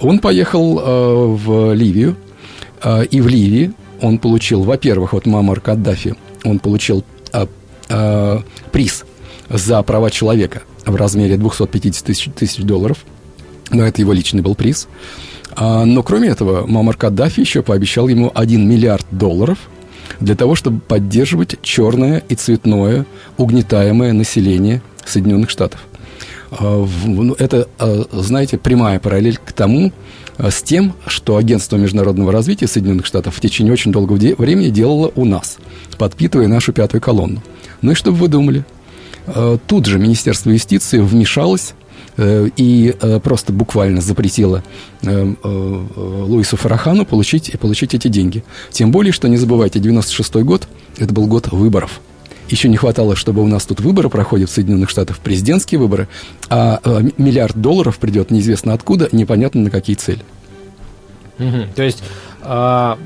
Он 0.00 0.18
поехал 0.18 1.36
в 1.36 1.72
Ливию, 1.72 2.16
и 3.10 3.20
в 3.20 3.28
Ливии 3.28 3.72
он 4.00 4.18
получил, 4.18 4.62
во-первых, 4.62 5.14
от 5.14 5.26
Мамар 5.26 5.60
Каддафи, 5.60 6.14
он 6.44 6.58
получил 6.58 7.04
э, 7.32 7.46
э, 7.88 8.38
приз 8.72 9.04
за 9.48 9.82
права 9.82 10.10
человека 10.10 10.62
в 10.84 10.94
размере 10.94 11.36
250 11.36 12.04
тысяч, 12.04 12.30
тысяч 12.34 12.62
долларов, 12.62 12.98
но 13.70 13.84
это 13.84 14.00
его 14.00 14.12
личный 14.12 14.42
был 14.42 14.54
приз. 14.54 14.88
А, 15.56 15.84
но 15.84 16.02
кроме 16.02 16.28
этого, 16.28 16.66
Мамар 16.66 16.96
Каддафи 16.96 17.40
еще 17.40 17.62
пообещал 17.62 18.08
ему 18.08 18.30
1 18.34 18.68
миллиард 18.68 19.06
долларов 19.10 19.58
для 20.20 20.34
того, 20.34 20.54
чтобы 20.54 20.80
поддерживать 20.80 21.56
черное 21.62 22.22
и 22.28 22.34
цветное 22.34 23.06
угнетаемое 23.36 24.12
население 24.12 24.82
Соединенных 25.04 25.50
Штатов. 25.50 25.80
А, 26.50 26.86
ну, 27.06 27.34
это, 27.38 27.68
а, 27.78 28.04
знаете, 28.12 28.58
прямая 28.58 28.98
параллель 28.98 29.38
к 29.38 29.52
тому, 29.52 29.88
а, 29.88 29.92
с 30.38 30.62
тем, 30.62 30.94
что 31.06 31.36
Агентство 31.36 31.76
международного 31.76 32.32
развития 32.32 32.66
Соединенных 32.66 33.06
Штатов 33.06 33.36
в 33.36 33.40
течение 33.40 33.72
очень 33.72 33.92
долгого 33.92 34.16
времени 34.16 34.70
делало 34.70 35.12
у 35.14 35.24
нас, 35.24 35.58
подпитывая 35.98 36.48
нашу 36.48 36.72
пятую 36.72 37.00
колонну. 37.00 37.42
Ну 37.82 37.92
и 37.92 37.94
что 37.94 38.10
бы 38.10 38.18
вы 38.18 38.28
думали? 38.28 38.64
Тут 39.66 39.86
же 39.86 39.98
Министерство 39.98 40.50
юстиции 40.50 40.98
вмешалось 40.98 41.74
э, 42.18 42.48
и 42.56 42.94
э, 43.00 43.20
просто 43.20 43.54
буквально 43.54 44.02
запретило 44.02 44.62
э, 45.02 45.34
Луису 45.94 46.58
Фарахану 46.58 47.06
получить, 47.06 47.58
получить 47.58 47.94
эти 47.94 48.08
деньги. 48.08 48.44
Тем 48.70 48.90
более, 48.90 49.12
что 49.12 49.28
не 49.28 49.38
забывайте, 49.38 49.78
96 49.78 50.34
год– 50.42 50.68
это 50.98 51.14
был 51.14 51.26
год 51.26 51.48
выборов– 51.52 52.00
еще 52.48 52.68
не 52.68 52.76
хватало, 52.76 53.16
чтобы 53.16 53.42
у 53.42 53.46
нас 53.46 53.64
тут 53.64 53.80
выборы 53.80 54.08
проходят 54.08 54.50
в 54.50 54.52
Соединенных 54.52 54.90
Штатах, 54.90 55.18
президентские 55.18 55.78
выборы, 55.78 56.08
а, 56.48 56.80
а 56.82 57.00
миллиард 57.16 57.56
долларов 57.56 57.98
придет 57.98 58.30
неизвестно 58.30 58.74
откуда, 58.74 59.08
непонятно 59.12 59.62
на 59.62 59.70
какие 59.70 59.96
цели. 59.96 60.22
То 61.74 61.82
есть 61.82 62.02
а, 62.42 62.98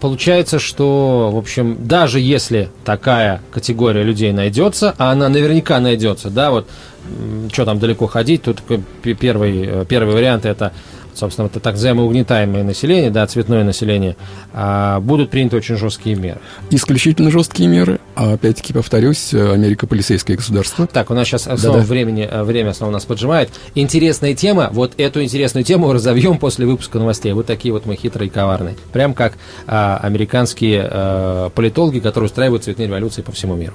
получается, 0.00 0.58
что, 0.58 1.30
в 1.32 1.38
общем, 1.38 1.78
даже 1.86 2.20
если 2.20 2.68
такая 2.84 3.40
категория 3.50 4.02
людей 4.02 4.32
найдется, 4.32 4.94
а 4.98 5.12
она 5.12 5.28
наверняка 5.28 5.80
найдется, 5.80 6.30
да, 6.30 6.50
вот 6.50 6.68
что 7.52 7.64
там 7.64 7.78
далеко 7.78 8.06
ходить, 8.06 8.42
тут 8.42 8.62
первый, 9.02 9.66
э, 9.66 9.84
первый 9.86 10.14
вариант 10.14 10.46
это 10.46 10.72
собственно, 11.14 11.46
это 11.46 11.60
так 11.60 11.74
называемое 11.74 12.06
угнетаемое 12.06 12.64
население, 12.64 13.10
да, 13.10 13.26
цветное 13.26 13.64
население, 13.64 14.16
а, 14.52 15.00
будут 15.00 15.30
приняты 15.30 15.56
очень 15.56 15.76
жесткие 15.76 16.16
меры. 16.16 16.38
Исключительно 16.70 17.30
жесткие 17.30 17.68
меры. 17.68 18.00
А 18.14 18.34
опять-таки, 18.34 18.72
повторюсь, 18.72 19.34
Америка 19.34 19.86
полицейское 19.86 20.36
государство. 20.36 20.86
Так, 20.86 21.10
у 21.10 21.14
нас 21.14 21.26
сейчас 21.26 21.42
снова 21.42 21.78
времени, 21.78 22.28
э, 22.30 22.42
время 22.42 22.72
снова 22.72 22.92
нас 22.92 23.04
поджимает. 23.04 23.50
Интересная 23.74 24.34
тема. 24.34 24.68
Вот 24.72 24.92
эту 24.98 25.22
интересную 25.22 25.64
тему 25.64 25.92
разовьем 25.92 26.38
после 26.38 26.66
выпуска 26.66 26.98
новостей. 26.98 27.32
Вот 27.32 27.46
такие 27.46 27.72
вот 27.72 27.86
мы 27.86 27.96
хитрые 27.96 28.28
и 28.28 28.30
коварные. 28.30 28.76
Прям 28.92 29.14
как 29.14 29.34
а, 29.66 29.98
американские 30.02 30.88
а, 30.90 31.50
политологи, 31.50 31.98
которые 31.98 32.26
устраивают 32.26 32.64
цветные 32.64 32.88
революции 32.88 33.22
по 33.22 33.32
всему 33.32 33.56
миру. 33.56 33.74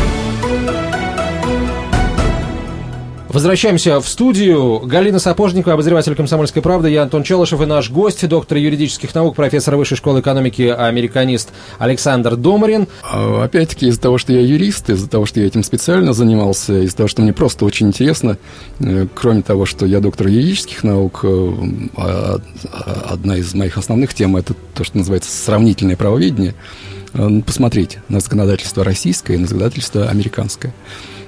Возвращаемся 3.33 4.01
в 4.01 4.07
студию. 4.09 4.79
Галина 4.79 5.17
Сапожникова, 5.17 5.75
обозреватель 5.75 6.15
«Комсомольской 6.15 6.61
правды». 6.61 6.89
Я 6.89 7.03
Антон 7.03 7.23
Челышев 7.23 7.61
и 7.61 7.65
наш 7.65 7.89
гость, 7.89 8.27
доктор 8.27 8.57
юридических 8.57 9.15
наук, 9.15 9.37
профессор 9.37 9.77
Высшей 9.77 9.95
школы 9.95 10.19
экономики, 10.19 10.63
американист 10.63 11.49
Александр 11.79 12.35
Домарин. 12.35 12.89
А, 13.03 13.45
опять-таки, 13.45 13.87
из-за 13.87 14.01
того, 14.01 14.17
что 14.17 14.33
я 14.33 14.41
юрист, 14.41 14.89
из-за 14.89 15.09
того, 15.09 15.25
что 15.25 15.39
я 15.39 15.47
этим 15.47 15.63
специально 15.63 16.11
занимался, 16.11 16.83
из-за 16.83 16.97
того, 16.97 17.07
что 17.07 17.21
мне 17.21 17.31
просто 17.31 17.63
очень 17.63 17.87
интересно, 17.87 18.37
э, 18.79 19.07
кроме 19.15 19.43
того, 19.43 19.65
что 19.65 19.85
я 19.85 20.01
доктор 20.01 20.27
юридических 20.27 20.83
наук, 20.83 21.21
э, 21.23 21.53
а, 21.95 22.39
а, 22.65 23.07
одна 23.11 23.37
из 23.37 23.53
моих 23.53 23.77
основных 23.77 24.13
тем– 24.13 24.35
это 24.37 24.55
то, 24.73 24.83
что 24.83 24.97
называется 24.97 25.31
сравнительное 25.31 25.95
правоведение. 25.95 26.53
Э, 27.13 27.29
посмотрите 27.45 28.03
на 28.09 28.19
законодательство 28.19 28.83
российское 28.83 29.35
и 29.35 29.37
на 29.37 29.47
законодательство 29.47 30.09
американское. 30.09 30.73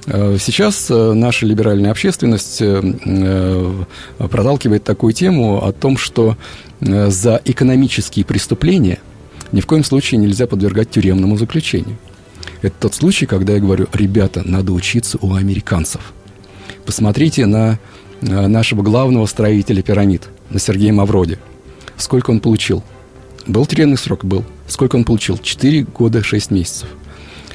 Э, 0.05 0.37
сейчас 0.39 0.89
э, 0.89 1.13
наша 1.13 1.45
либеральная 1.45 1.91
общественность 1.91 2.61
э, 2.61 3.83
проталкивает 4.17 4.83
такую 4.83 5.13
тему 5.13 5.63
о 5.63 5.71
том, 5.71 5.97
что 5.97 6.37
за 6.81 7.41
экономические 7.45 8.25
преступления 8.25 8.99
ни 9.53 9.61
в 9.61 9.67
коем 9.67 9.85
случае 9.85 10.19
нельзя 10.19 10.47
подвергать 10.47 10.89
тюремному 10.89 11.37
заключению. 11.37 11.97
Это 12.61 12.75
тот 12.81 12.95
случай, 12.95 13.25
когда 13.25 13.53
я 13.53 13.59
говорю, 13.59 13.87
ребята, 13.93 14.41
надо 14.43 14.73
учиться 14.73 15.17
у 15.21 15.35
американцев. 15.35 16.13
Посмотрите 16.85 17.45
на 17.45 17.79
нашего 18.21 18.81
главного 18.81 19.25
строителя 19.27 19.81
пирамид, 19.81 20.27
на 20.49 20.59
Сергея 20.59 20.91
Мавроди. 20.91 21.39
Сколько 21.95 22.31
он 22.31 22.41
получил? 22.41 22.83
Был 23.47 23.65
тюремный 23.65 23.97
срок? 23.97 24.25
Был. 24.25 24.43
Сколько 24.67 24.97
он 24.97 25.05
получил? 25.05 25.37
Четыре 25.37 25.83
года, 25.83 26.21
шесть 26.21 26.51
месяцев. 26.51 26.89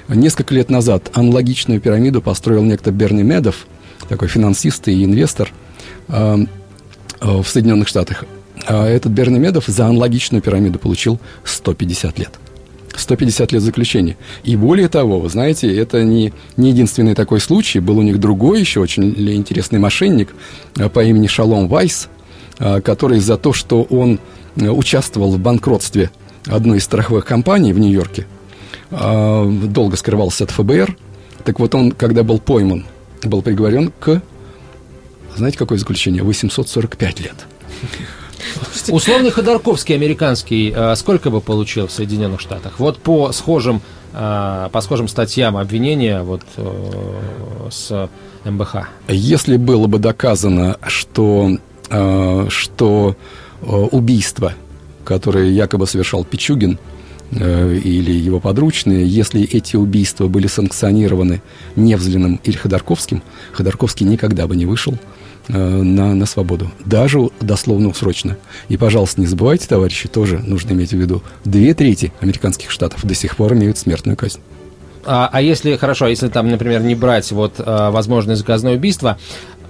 Несколько 0.08 0.54
лет 0.54 0.70
назад 0.70 1.10
аналогичную 1.12 1.80
пирамиду 1.82 2.22
построил 2.22 2.62
некто 2.62 2.90
Берни 2.90 3.22
Медов, 3.22 3.66
такой 4.08 4.28
финансист 4.28 4.88
и 4.88 5.04
инвестор 5.04 5.52
э, 6.08 6.36
в 7.20 7.44
Соединенных 7.44 7.88
Штатах. 7.88 8.24
А 8.66 8.86
этот 8.88 9.12
Берни 9.12 9.38
Медов 9.38 9.66
за 9.66 9.84
аналогичную 9.86 10.40
пирамиду 10.40 10.78
получил 10.78 11.20
150 11.44 12.18
лет. 12.18 12.30
150 12.96 13.52
лет 13.52 13.62
заключения. 13.62 14.16
И 14.44 14.56
более 14.56 14.88
того, 14.88 15.20
вы 15.20 15.28
знаете, 15.28 15.76
это 15.76 16.02
не, 16.02 16.32
не 16.56 16.70
единственный 16.70 17.14
такой 17.14 17.38
случай. 17.38 17.78
Был 17.78 17.98
у 17.98 18.02
них 18.02 18.18
другой 18.18 18.60
еще 18.60 18.80
очень 18.80 19.14
интересный 19.14 19.78
мошенник 19.78 20.34
э, 20.78 20.88
по 20.88 21.04
имени 21.04 21.26
Шалом 21.26 21.68
Вайс, 21.68 22.08
э, 22.58 22.80
который 22.80 23.20
за 23.20 23.36
то, 23.36 23.52
что 23.52 23.82
он 23.82 24.20
участвовал 24.56 25.32
в 25.32 25.38
банкротстве 25.38 26.10
одной 26.46 26.78
из 26.78 26.84
страховых 26.84 27.26
компаний 27.26 27.74
в 27.74 27.78
Нью-Йорке– 27.78 28.26
долго 28.90 29.96
скрывался 29.96 30.44
от 30.44 30.50
ФБР. 30.50 30.96
Так 31.44 31.60
вот 31.60 31.74
он, 31.74 31.92
когда 31.92 32.22
был 32.22 32.38
пойман, 32.38 32.86
был 33.22 33.42
приговорен 33.42 33.92
к, 33.98 34.22
знаете, 35.36 35.58
какое 35.58 35.78
заключение? 35.78 36.22
845 36.22 37.20
лет. 37.20 37.46
Условный 38.88 39.30
Ходорковский 39.30 39.94
американский 39.94 40.72
а, 40.74 40.94
сколько 40.96 41.30
бы 41.30 41.40
получил 41.40 41.86
в 41.86 41.92
Соединенных 41.92 42.40
Штатах? 42.40 42.78
Вот 42.78 42.98
по 42.98 43.32
схожим, 43.32 43.82
а, 44.14 44.68
по 44.70 44.80
схожим 44.80 45.08
статьям 45.08 45.56
обвинения 45.56 46.22
вот 46.22 46.42
э, 46.56 47.68
с 47.70 48.08
МБХ. 48.44 48.88
Если 49.08 49.56
было 49.56 49.86
бы 49.86 49.98
доказано, 49.98 50.78
что, 50.86 51.58
что 52.48 53.16
убийство 53.60 54.54
которые 55.08 55.56
якобы 55.56 55.86
совершал 55.86 56.22
Пичугин 56.22 56.72
э, 56.72 56.97
или 57.30 58.10
его 58.10 58.40
подручные, 58.40 59.06
если 59.06 59.42
эти 59.42 59.76
убийства 59.76 60.28
были 60.28 60.46
санкционированы 60.46 61.42
Невзлиным 61.76 62.40
или 62.42 62.56
Ходорковским, 62.56 63.22
Ходорковский 63.52 64.06
никогда 64.06 64.46
бы 64.46 64.56
не 64.56 64.66
вышел 64.66 64.94
э, 65.48 65.52
на, 65.58 66.14
на 66.14 66.26
свободу, 66.26 66.70
даже 66.84 67.28
дословно 67.40 67.92
срочно. 67.92 68.38
И, 68.68 68.76
пожалуйста, 68.76 69.20
не 69.20 69.26
забывайте, 69.26 69.68
товарищи, 69.68 70.08
тоже 70.08 70.38
нужно 70.38 70.72
иметь 70.72 70.90
в 70.90 70.96
виду, 70.96 71.22
две 71.44 71.74
трети 71.74 72.12
американских 72.20 72.70
штатов 72.70 73.04
до 73.04 73.14
сих 73.14 73.36
пор 73.36 73.52
имеют 73.52 73.78
смертную 73.78 74.16
казнь. 74.16 74.40
А, 75.04 75.28
а 75.32 75.40
если, 75.40 75.76
хорошо, 75.76 76.06
а 76.06 76.08
если 76.08 76.28
там, 76.28 76.48
например, 76.48 76.82
не 76.82 76.94
брать 76.94 77.30
вот 77.32 77.54
а, 77.58 77.90
возможное 77.90 78.36
заказное 78.36 78.76
убийство, 78.76 79.18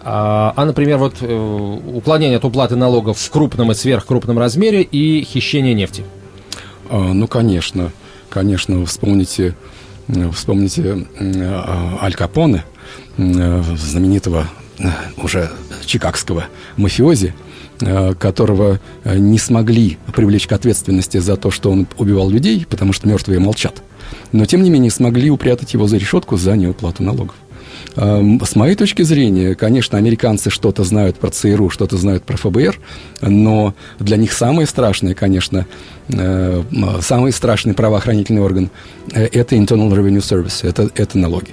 а, 0.03 0.53
а, 0.57 0.65
например, 0.65 0.99
вот 0.99 1.17
э, 1.21 1.79
уклонение 1.95 2.39
от 2.39 2.45
уплаты 2.45 2.77
налогов 2.77 3.19
в 3.19 3.31
крупном 3.31 3.73
и 3.73 3.75
сверхкрупном 3.75 4.39
размере 4.39 4.83
и 4.83 5.23
хищение 5.25 5.75
нефти? 5.75 6.05
А, 6.89 7.13
ну, 7.13 7.27
конечно, 7.27 7.93
конечно, 8.29 8.85
вспомните, 8.87 9.55
э, 10.09 10.31
вспомните 10.31 11.07
а, 11.19 11.99
Аль 12.03 12.15
Капоне, 12.15 12.65
э, 13.17 13.63
знаменитого 13.77 14.49
уже 15.17 15.51
чикагского 15.87 16.45
мафиози, 16.77 17.35
которого 18.21 18.79
не 19.05 19.39
смогли 19.41 19.99
привлечь 20.15 20.47
к 20.47 20.53
ответственности 20.53 21.19
за 21.19 21.37
то, 21.37 21.51
что 21.51 21.73
он 21.73 21.89
убивал 21.97 22.31
людей, 22.31 22.65
потому 22.69 22.93
что 22.93 23.09
мертвые 23.09 23.41
молчат 23.41 23.83
но 24.33 24.45
тем 24.45 24.63
не 24.63 24.71
менее 24.71 24.91
смогли 24.91 25.31
упрятать 25.31 25.73
его 25.75 25.87
за 25.87 25.97
решетку 25.97 26.37
за 26.37 26.57
неуплату 26.57 27.03
налогов. 27.03 27.35
Эм, 27.97 28.41
с 28.45 28.55
моей 28.57 28.75
точки 28.75 29.03
зрения, 29.03 29.55
конечно, 29.55 29.99
американцы 29.99 30.51
что-то 30.51 30.85
знают 30.85 31.19
про 31.19 31.31
ЦРУ, 31.31 31.71
что-то 31.71 31.97
знают 31.97 32.25
про 32.25 32.37
ФБР, 32.37 32.79
но 33.21 33.75
для 33.99 34.17
них 34.17 34.33
самое 34.33 34.67
страшное, 34.67 35.15
конечно, 35.15 35.67
э, 36.09 36.63
самый 37.01 37.33
страшный 37.33 37.75
правоохранительный 37.75 38.43
орган 38.43 38.71
э,– 39.13 39.25
это 39.33 39.57
Internal 39.57 39.91
Revenue 39.91 40.19
Service, 40.19 40.67
это, 40.67 40.91
это 40.95 41.19
налоги. 41.19 41.51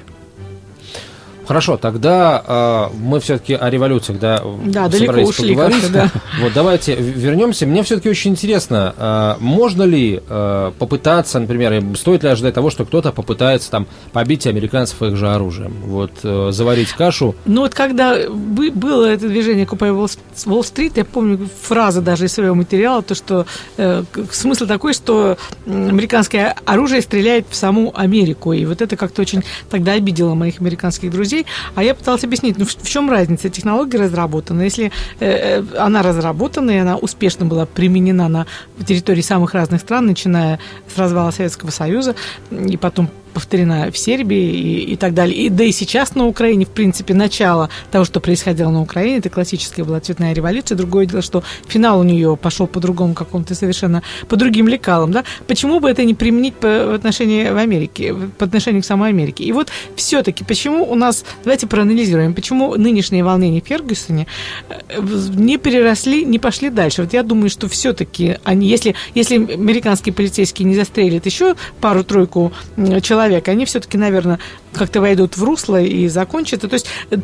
Хорошо, 1.47 1.77
тогда 1.77 2.89
э, 2.91 2.95
мы 2.97 3.19
все-таки 3.19 3.53
о 3.53 3.69
революциях, 3.69 4.19
да, 4.19 4.41
да 4.65 4.88
далеко 4.88 5.21
ушли 5.21 5.53
поговорить. 5.53 5.91
Да. 5.91 6.12
Вот 6.41 6.53
давайте 6.53 6.95
вернемся. 6.95 7.65
Мне 7.65 7.84
все-таки 7.84 8.10
очень 8.10 8.31
интересно, 8.31 8.93
э, 8.97 9.36
можно 9.39 9.84
ли 9.84 10.21
э, 10.27 10.71
попытаться, 10.77 11.39
например, 11.39 11.84
стоит 11.95 12.23
ли 12.23 12.29
ожидать 12.29 12.53
того, 12.53 12.69
что 12.69 12.86
кто-то 12.86 13.12
попытается 13.12 13.71
там 13.71 13.88
побить 14.12 14.47
американцев 14.47 15.01
их 15.03 15.15
же 15.15 15.29
оружием, 15.29 15.73
вот 15.86 16.12
э, 16.23 16.49
заварить 16.51 16.89
кашу? 16.89 17.36
Ну 17.45 17.62
вот 17.62 17.73
когда 17.73 18.17
было 18.29 19.05
это 19.05 19.27
движение 19.27 19.65
Купай 19.65 19.91
Уолл-стрит, 19.91 20.97
я 20.97 21.05
помню 21.05 21.47
фраза 21.62 22.01
даже 22.01 22.25
из 22.25 22.34
своего 22.34 22.55
материала, 22.55 23.01
то 23.01 23.15
что 23.15 23.45
э, 23.77 24.03
смысл 24.31 24.65
такой, 24.65 24.93
что 24.93 25.38
американское 25.67 26.55
оружие 26.65 27.01
стреляет 27.01 27.45
в 27.49 27.55
саму 27.55 27.93
Америку, 27.95 28.53
и 28.53 28.65
вот 28.65 28.81
это 28.81 28.95
как-то 28.97 29.21
очень 29.21 29.43
тогда 29.69 29.93
обидело 29.93 30.34
моих 30.34 30.60
американских 30.60 31.12
друзей 31.12 31.35
друзей, 31.36 31.45
а 31.76 31.84
я 31.84 31.93
пыталась 31.95 32.24
объяснить, 32.24 32.58
ну 32.58 32.65
в, 32.65 32.69
в 32.69 32.89
чем 32.89 33.10
разница? 33.10 33.50
Технология 33.50 33.98
разработана. 33.98 34.62
Если 34.62 34.91
э, 35.19 35.62
э, 35.62 35.78
она 35.78 36.02
разработана 36.02 36.71
и 36.71 36.78
она 36.78 36.98
успешно 36.98 37.45
была 37.45 37.65
применена 37.65 38.28
на 38.30 38.45
территории 38.86 39.21
самых 39.21 39.54
разных 39.54 39.82
стран, 39.82 40.08
начиная 40.08 40.60
с 40.93 40.98
развала 40.98 41.32
Советского 41.32 41.71
Союза 41.71 42.15
и 42.52 42.78
потом 42.78 43.10
повторена 43.36 43.91
в 43.91 43.98
Сербии 43.98 44.50
и, 44.50 44.93
и 44.93 44.95
так 44.95 45.13
далее. 45.13 45.36
И, 45.36 45.50
да 45.50 45.65
и 45.65 45.71
сейчас 45.74 46.15
на 46.15 46.26
Украине, 46.26 46.65
в 46.65 46.69
принципе, 46.69 47.13
начало 47.13 47.69
того, 47.91 48.06
что 48.06 48.21
происходило 48.21 48.71
на 48.71 48.82
Украине, 48.82 49.17
это 49.17 49.30
классическая 49.30 49.84
была 49.84 50.00
цветная 50.00 50.34
революция. 50.34 50.78
Другое 50.78 51.06
дело, 51.06 51.21
что 51.21 51.43
финал 51.67 52.00
у 52.00 52.04
нее 52.04 52.38
пошел 52.38 52.65
по 52.65 52.80
другому 52.80 53.13
какому-то 53.13 53.54
совершенно, 53.54 54.02
по 54.30 54.38
другим 54.38 54.69
лекалам. 54.69 55.12
Да? 55.12 55.26
Почему 55.48 55.82
бы 55.82 55.89
это 55.89 56.06
не 56.06 56.13
применить 56.13 56.56
по 56.56 56.95
отношению 56.95 57.54
в 57.54 57.58
Америке, 57.58 58.15
по 58.38 58.45
отношению 58.45 58.82
к 58.82 58.86
самой 58.86 59.10
Америке? 59.10 59.43
И 59.43 59.52
вот 59.52 59.69
все-таки, 59.98 60.45
почему 60.45 60.89
у 60.89 60.95
нас, 60.95 61.26
давайте 61.43 61.67
проанализируем, 61.67 62.34
почему 62.34 62.76
нынешние 62.76 63.24
волнения 63.24 63.62
в 63.62 63.67
Фергюсоне 63.67 64.28
э, 64.69 65.02
не 65.36 65.58
переросли, 65.58 66.24
не 66.24 66.39
пошли 66.39 66.69
дальше. 66.69 67.04
Вот 67.04 67.12
я 67.12 67.24
думаю, 67.24 67.50
что 67.50 67.67
все-таки 67.67 68.38
они, 68.45 68.69
если, 68.69 68.95
если 69.13 69.36
американские 69.36 70.13
полицейские 70.13 70.67
не 70.67 70.76
застрелят 70.76 71.26
еще 71.26 71.56
пару-тройку 71.82 72.54
человек, 73.02 73.24
человек, 73.25 73.47
они 73.47 73.65
все-таки, 73.65 73.97
наверное, 73.97 74.39
как-то 74.77 75.01
войдут 75.01 75.38
в 75.38 75.43
русло 75.43 75.81
и 75.81 76.07
закончатся. 76.07 76.67
То 76.67 76.73
есть 76.73 76.88
э, 77.09 77.17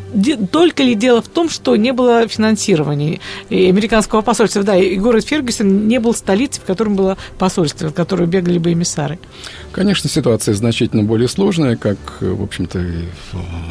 только 0.50 0.82
ли 0.82 0.94
дело 0.94 1.22
в 1.22 1.28
том, 1.28 1.48
что 1.48 1.76
не 1.76 1.92
было 1.92 2.26
финансирования 2.28 3.20
и 3.48 3.66
американского 3.68 4.22
посольства? 4.22 4.62
Да, 4.62 4.76
и 4.76 4.96
город 4.96 5.24
Фергюсон 5.24 5.88
не 5.88 6.00
был 6.00 6.14
столицей, 6.14 6.62
в 6.62 6.66
котором 6.66 6.96
было 6.96 7.16
посольство, 7.38 7.88
в 7.88 7.94
которое 7.94 8.26
бегали 8.26 8.58
бы 8.58 8.72
эмиссары. 8.72 9.18
Конечно, 9.72 10.08
ситуация 10.10 10.54
значительно 10.54 11.02
более 11.02 11.28
сложная, 11.28 11.76
как, 11.76 11.98
в 12.20 12.42
общем-то, 12.42 12.84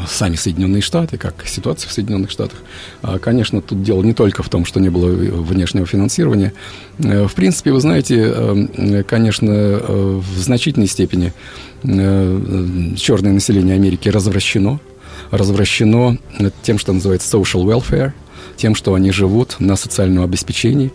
сами 0.10 0.36
Соединенные 0.36 0.82
Штаты, 0.82 1.18
как 1.18 1.46
ситуация 1.46 1.90
в 1.90 1.92
Соединенных 1.92 2.32
Штатах. 2.32 2.60
А, 3.02 3.20
конечно, 3.20 3.62
тут 3.62 3.84
дело 3.84 4.02
не 4.02 4.14
только 4.14 4.44
в 4.44 4.50
том, 4.50 4.66
что 4.66 4.80
не 4.80 4.90
было 4.90 5.08
внешнего 5.08 5.86
финансирования. 5.86 6.54
Э, 7.00 7.28
в 7.28 7.34
принципе, 7.34 7.72
вы 7.72 7.82
знаете, 7.82 8.34
э, 8.34 9.04
конечно, 9.04 9.52
в 9.52 10.38
значительной 10.40 10.88
степени 10.88 11.34
черное 11.84 13.32
население 13.32 13.71
население 13.72 13.76
Америки 13.76 14.10
развращено. 14.10 14.80
Развращено 15.32 16.18
тем, 16.64 16.78
что 16.78 16.94
называется 16.94 17.38
social 17.38 17.64
welfare, 17.64 18.12
тем, 18.58 18.76
что 18.76 18.94
они 18.94 19.12
живут 19.12 19.58
на 19.60 19.76
социальном 19.76 20.24
обеспечении. 20.24 20.92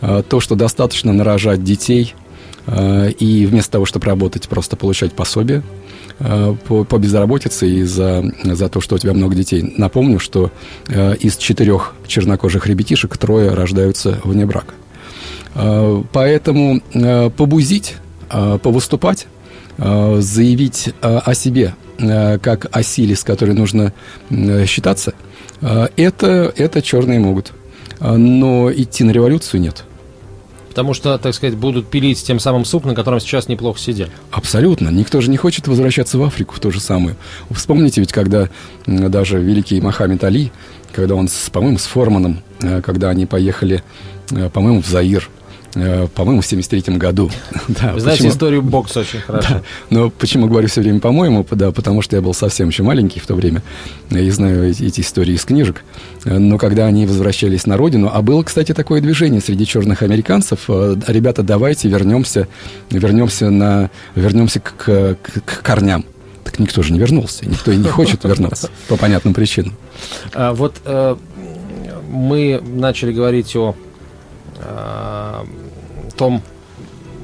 А, 0.00 0.22
то, 0.22 0.40
что 0.40 0.54
достаточно 0.54 1.12
нарожать 1.12 1.64
детей 1.64 2.14
а, 2.66 3.08
и 3.08 3.46
вместо 3.46 3.72
того, 3.72 3.86
чтобы 3.86 4.06
работать, 4.06 4.48
просто 4.48 4.76
получать 4.76 5.12
пособие 5.12 5.62
а, 6.18 6.54
по, 6.54 6.84
по 6.84 6.98
безработице 6.98 7.68
и 7.68 7.82
за, 7.84 8.24
за 8.44 8.68
то, 8.68 8.80
что 8.80 8.96
у 8.96 8.98
тебя 8.98 9.14
много 9.14 9.34
детей. 9.34 9.74
Напомню, 9.76 10.18
что 10.18 10.50
из 11.20 11.36
четырех 11.36 11.94
чернокожих 12.06 12.66
ребятишек 12.66 13.16
трое 13.16 13.50
рождаются 13.50 14.20
вне 14.24 14.44
брака. 14.44 14.74
Поэтому 16.12 16.82
побузить, 17.36 17.96
повыступать, 18.28 19.26
заявить 19.78 20.90
о 21.00 21.34
себе 21.34 21.74
как 21.98 22.66
о 22.70 22.82
силе, 22.82 23.16
с 23.16 23.24
которой 23.24 23.54
нужно 23.54 23.92
э, 24.30 24.66
считаться, 24.66 25.14
э, 25.60 25.88
это, 25.96 26.52
это 26.56 26.82
черные 26.82 27.18
могут. 27.18 27.52
Но 28.00 28.70
идти 28.72 29.02
на 29.02 29.10
революцию 29.10 29.60
нет. 29.60 29.84
Потому 30.68 30.94
что, 30.94 31.18
так 31.18 31.34
сказать, 31.34 31.56
будут 31.56 31.88
пилить 31.88 32.22
тем 32.22 32.38
самым 32.38 32.64
суп, 32.64 32.84
на 32.84 32.94
котором 32.94 33.18
сейчас 33.18 33.48
неплохо 33.48 33.80
сидят. 33.80 34.10
Абсолютно. 34.30 34.90
Никто 34.90 35.20
же 35.20 35.28
не 35.28 35.36
хочет 35.36 35.66
возвращаться 35.66 36.16
в 36.16 36.22
Африку 36.22 36.54
в 36.54 36.60
то 36.60 36.70
же 36.70 36.78
самое. 36.78 37.16
Вспомните, 37.50 38.00
ведь 38.00 38.12
когда 38.12 38.48
даже 38.86 39.40
великий 39.40 39.80
Мохаммед 39.80 40.22
Али, 40.22 40.52
когда 40.92 41.16
он, 41.16 41.26
с, 41.26 41.50
по-моему, 41.50 41.78
с 41.78 41.86
Форманом, 41.86 42.42
когда 42.84 43.08
они 43.10 43.26
поехали, 43.26 43.82
по-моему, 44.52 44.80
в 44.80 44.86
Заир, 44.86 45.28
Э, 45.28 45.47
по-моему, 45.72 46.40
в 46.40 46.46
73 46.46 46.96
году. 46.96 47.30
да, 47.68 47.92
Вы 47.92 48.00
знаете 48.00 48.28
историю 48.28 48.62
бокса 48.62 49.00
очень 49.00 49.20
хорошо. 49.20 49.48
Да, 49.48 49.62
но 49.90 50.10
почему 50.10 50.46
говорю 50.46 50.68
все 50.68 50.80
время 50.80 51.00
«по-моему»? 51.00 51.46
Да, 51.50 51.72
потому 51.72 52.02
что 52.02 52.16
я 52.16 52.22
был 52.22 52.34
совсем 52.34 52.68
еще 52.68 52.82
маленький 52.82 53.20
в 53.20 53.26
то 53.26 53.34
время. 53.34 53.62
Я 54.10 54.32
знаю 54.32 54.70
эти, 54.70 55.00
истории 55.00 55.34
из 55.34 55.44
книжек. 55.44 55.84
Но 56.24 56.58
когда 56.58 56.86
они 56.86 57.06
возвращались 57.06 57.66
на 57.66 57.76
родину, 57.76 58.10
а 58.12 58.22
было, 58.22 58.42
кстати, 58.42 58.72
такое 58.72 59.00
движение 59.00 59.40
среди 59.40 59.66
черных 59.66 60.02
американцев, 60.02 60.60
э, 60.68 60.96
ребята, 61.06 61.42
давайте 61.42 61.88
вернемся, 61.88 62.48
вернемся, 62.90 63.50
на, 63.50 63.90
вернемся 64.14 64.60
к, 64.60 64.72
к, 64.72 65.16
к 65.44 65.62
корням. 65.62 66.04
Так 66.44 66.58
никто 66.58 66.82
же 66.82 66.92
не 66.92 66.98
вернулся, 66.98 67.46
никто 67.46 67.72
и 67.72 67.76
не 67.76 67.88
хочет 67.88 68.24
вернуться 68.24 68.70
по 68.88 68.96
понятным 68.96 69.34
причинам. 69.34 69.74
А, 70.32 70.54
вот 70.54 70.76
э, 70.84 71.16
мы 72.08 72.62
начали 72.64 73.12
говорить 73.12 73.54
о 73.54 73.74
э, 74.58 75.44
том, 76.18 76.42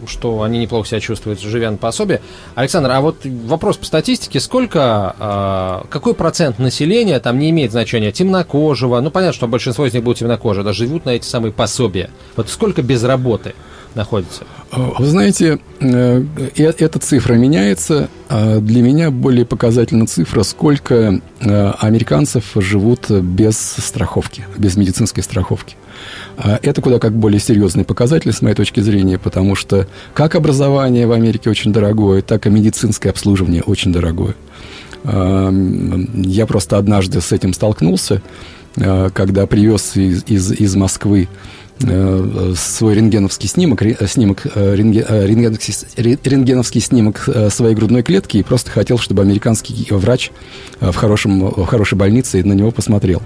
что 0.06 0.42
они 0.42 0.58
неплохо 0.58 0.86
себя 0.86 1.00
чувствуют, 1.00 1.40
живя 1.40 1.70
на 1.70 1.76
пособие. 1.76 2.20
Александр, 2.54 2.90
а 2.90 3.00
вот 3.00 3.24
вопрос 3.24 3.76
по 3.76 3.86
статистике, 3.86 4.40
сколько, 4.40 5.16
э, 5.18 5.88
какой 5.88 6.14
процент 6.14 6.58
населения, 6.58 7.18
там 7.20 7.38
не 7.38 7.50
имеет 7.50 7.72
значения, 7.72 8.12
темнокожего, 8.12 9.00
ну 9.00 9.10
понятно, 9.10 9.34
что 9.34 9.48
большинство 9.48 9.86
из 9.86 9.94
них 9.94 10.02
будут 10.02 10.18
темнокожие, 10.18 10.64
да, 10.64 10.72
живут 10.72 11.04
на 11.04 11.10
эти 11.10 11.26
самые 11.26 11.52
пособия. 11.52 12.10
Вот 12.36 12.48
сколько 12.48 12.82
без 12.82 13.02
работы 13.02 13.54
находится? 13.94 14.44
Вы 14.72 15.06
знаете, 15.06 15.58
э, 15.80 16.24
э, 16.56 16.72
эта 16.78 16.98
цифра 16.98 17.34
меняется. 17.34 18.08
А 18.28 18.58
для 18.58 18.82
меня 18.82 19.10
более 19.10 19.44
показательна 19.44 20.06
цифра, 20.06 20.42
сколько 20.42 21.20
э, 21.40 21.70
американцев 21.78 22.44
живут 22.56 23.10
без 23.10 23.56
страховки, 23.56 24.46
без 24.56 24.76
медицинской 24.76 25.22
страховки. 25.22 25.76
А 26.36 26.58
это 26.62 26.80
куда 26.80 26.98
как 26.98 27.14
более 27.14 27.40
серьезный 27.40 27.84
показатель, 27.84 28.32
с 28.32 28.42
моей 28.42 28.56
точки 28.56 28.80
зрения, 28.80 29.18
потому 29.18 29.54
что 29.54 29.86
как 30.12 30.34
образование 30.34 31.06
в 31.06 31.12
Америке 31.12 31.50
очень 31.50 31.72
дорогое, 31.72 32.22
так 32.22 32.46
и 32.46 32.50
медицинское 32.50 33.10
обслуживание 33.10 33.62
очень 33.62 33.92
дорогое. 33.92 34.34
Я 35.04 36.46
просто 36.46 36.78
однажды 36.78 37.20
с 37.20 37.30
этим 37.30 37.52
столкнулся, 37.52 38.22
когда 38.74 39.46
привез 39.46 39.96
из, 39.96 40.24
из, 40.26 40.50
из 40.50 40.74
Москвы 40.74 41.28
э, 41.28 41.54
свой 41.78 42.94
рентгеновский 42.94 43.48
снимок, 43.48 43.82
снимок 44.06 44.46
рентгеновский, 44.54 45.74
рентгеновский 45.96 46.80
снимок 46.80 47.28
своей 47.50 47.74
грудной 47.74 48.02
клетки 48.02 48.36
и 48.38 48.42
просто 48.42 48.70
хотел, 48.70 48.98
чтобы 48.98 49.22
американский 49.22 49.88
врач 49.90 50.30
в, 50.80 50.94
хорошем, 50.94 51.40
в 51.40 51.66
хорошей 51.66 51.98
больнице 51.98 52.44
на 52.44 52.52
него 52.52 52.70
посмотрел. 52.70 53.22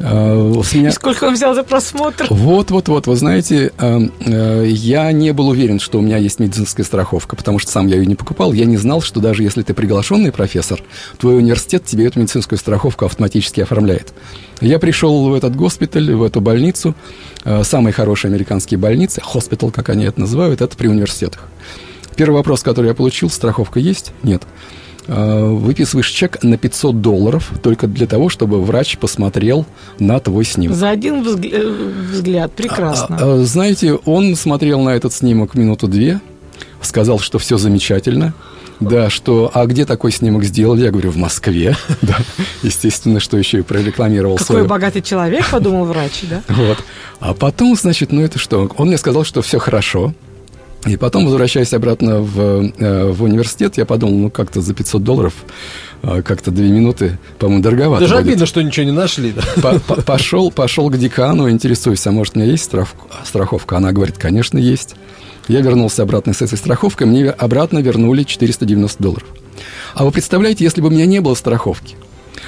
Э, 0.00 0.62
с 0.64 0.74
меня... 0.74 0.88
И 0.88 0.92
сколько 0.92 1.24
он 1.24 1.34
взял 1.34 1.54
за 1.54 1.62
просмотр? 1.62 2.26
Вот, 2.30 2.70
вот, 2.70 2.88
вот. 2.88 3.06
Вы 3.06 3.16
знаете, 3.16 3.72
э, 3.76 4.00
э, 4.20 4.66
я 4.68 5.12
не 5.12 5.32
был 5.32 5.48
уверен, 5.48 5.78
что 5.78 5.98
у 5.98 6.00
меня 6.00 6.16
есть 6.16 6.40
медицинская 6.40 6.84
страховка, 6.84 7.36
потому 7.36 7.58
что 7.58 7.70
сам 7.70 7.86
я 7.86 7.96
ее 7.96 8.06
не 8.06 8.14
покупал. 8.14 8.52
Я 8.52 8.64
не 8.64 8.78
знал, 8.78 9.02
что 9.02 9.20
даже 9.20 9.42
если 9.42 9.62
ты 9.62 9.74
приглашенный 9.74 10.32
профессор, 10.32 10.82
твой 11.18 11.36
университет 11.36 11.84
тебе 11.84 12.06
эту 12.06 12.18
медицинскую 12.18 12.58
страховку 12.58 13.04
автоматически 13.04 13.60
оформляет. 13.60 14.12
Я 14.60 14.78
пришел 14.78 15.28
в 15.28 15.34
этот 15.34 15.54
госпиталь, 15.54 16.14
в 16.14 16.22
эту 16.22 16.40
больницу. 16.40 16.94
Самые 17.62 17.92
хорошие 17.94 18.28
американские 18.28 18.78
больницы, 18.78 19.22
хоспитал, 19.22 19.70
как 19.70 19.88
они 19.88 20.04
это 20.04 20.20
называют, 20.20 20.60
это 20.60 20.76
при 20.76 20.88
университетах. 20.88 21.48
Первый 22.16 22.36
вопрос, 22.36 22.62
который 22.62 22.88
я 22.88 22.94
получил, 22.94 23.30
страховка 23.30 23.80
есть? 23.80 24.12
Нет. 24.22 24.42
Э, 24.42 24.46
выписываешь 25.06 26.08
чек 26.08 26.42
на 26.42 26.56
500 26.56 27.00
долларов 27.00 27.50
только 27.62 27.86
для 27.86 28.06
того, 28.06 28.28
чтобы 28.28 28.62
врач 28.62 28.98
посмотрел 28.98 29.66
на 29.98 30.20
твой 30.20 30.44
снимок. 30.44 30.76
За 30.76 30.90
один 30.90 31.26
э, 31.26 31.70
взгляд, 32.12 32.52
прекрасно. 32.52 33.16
А, 33.20 33.40
а, 33.40 33.44
знаете, 33.44 33.94
он 33.94 34.36
смотрел 34.36 34.80
на 34.82 34.90
этот 34.90 35.12
снимок 35.12 35.54
минуту-две, 35.54 36.20
сказал, 36.82 37.18
что 37.18 37.38
все 37.38 37.58
замечательно, 37.58 38.34
да, 38.80 39.10
что, 39.10 39.50
а 39.52 39.66
где 39.66 39.84
такой 39.84 40.10
снимок 40.10 40.44
сделали? 40.44 40.84
Я 40.84 40.90
говорю, 40.90 41.10
в 41.10 41.16
Москве. 41.16 41.76
Да, 42.02 42.16
естественно, 42.62 43.20
что 43.20 43.36
еще 43.36 43.58
и 43.58 43.62
прорекламировал 43.62 44.36
Какой 44.36 44.46
свою... 44.46 44.64
богатый 44.64 45.02
человек, 45.02 45.48
подумал 45.50 45.84
врач, 45.84 46.22
да? 46.28 46.42
Вот. 46.54 46.78
А 47.20 47.34
потом, 47.34 47.76
значит, 47.76 48.10
ну 48.10 48.22
это 48.22 48.38
что? 48.38 48.70
Он 48.76 48.88
мне 48.88 48.96
сказал, 48.96 49.24
что 49.24 49.42
все 49.42 49.58
хорошо, 49.58 50.14
и 50.86 50.96
потом, 50.96 51.26
возвращаясь 51.26 51.74
обратно 51.74 52.20
в, 52.20 52.72
э, 52.78 53.10
в 53.10 53.22
университет, 53.22 53.76
я 53.76 53.84
подумал, 53.84 54.14
ну 54.14 54.30
как-то 54.30 54.62
за 54.62 54.72
500 54.72 55.04
долларов 55.04 55.34
э, 56.02 56.22
как-то 56.22 56.50
две 56.50 56.70
минуты, 56.70 57.18
по-моему, 57.38 57.62
дороговато. 57.62 58.00
Даже 58.00 58.14
будет. 58.14 58.26
обидно, 58.26 58.46
что 58.46 58.62
ничего 58.62 58.86
не 58.86 58.92
нашли. 58.92 59.34
Да? 59.56 59.78
Пошел, 60.06 60.50
пошел 60.50 60.88
к 60.88 60.96
декану, 60.96 61.50
интересуюсь, 61.50 62.06
а 62.06 62.12
может, 62.12 62.34
у 62.34 62.40
меня 62.40 62.50
есть 62.50 62.70
страховка? 63.24 63.76
Она 63.76 63.92
говорит, 63.92 64.16
конечно, 64.16 64.56
есть. 64.56 64.96
Я 65.48 65.60
вернулся 65.60 66.02
обратно 66.02 66.32
с 66.32 66.40
этой 66.40 66.56
страховкой, 66.56 67.06
мне 67.06 67.28
обратно 67.28 67.80
вернули 67.80 68.22
490 68.22 69.02
долларов. 69.02 69.26
А 69.94 70.04
вы 70.04 70.12
представляете, 70.12 70.64
если 70.64 70.80
бы 70.80 70.88
у 70.88 70.90
меня 70.90 71.06
не 71.06 71.20
было 71.20 71.34
страховки, 71.34 71.96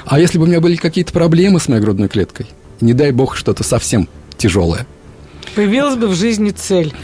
а 0.07 0.19
если 0.19 0.39
бы 0.39 0.45
у 0.45 0.47
меня 0.47 0.61
были 0.61 0.77
какие-то 0.77 1.13
проблемы 1.13 1.61
с 1.61 1.69
моей 1.69 1.83
грудной 1.83 2.09
клеткой, 2.09 2.47
не 2.81 2.95
дай 2.95 3.13
бог 3.13 3.37
что-то 3.37 3.63
совсем 3.63 4.09
тяжелое. 4.39 4.87
Появилась 5.55 5.97
бы 5.97 6.09
в 6.09 6.15
жизни 6.15 6.51
цель 6.51 6.95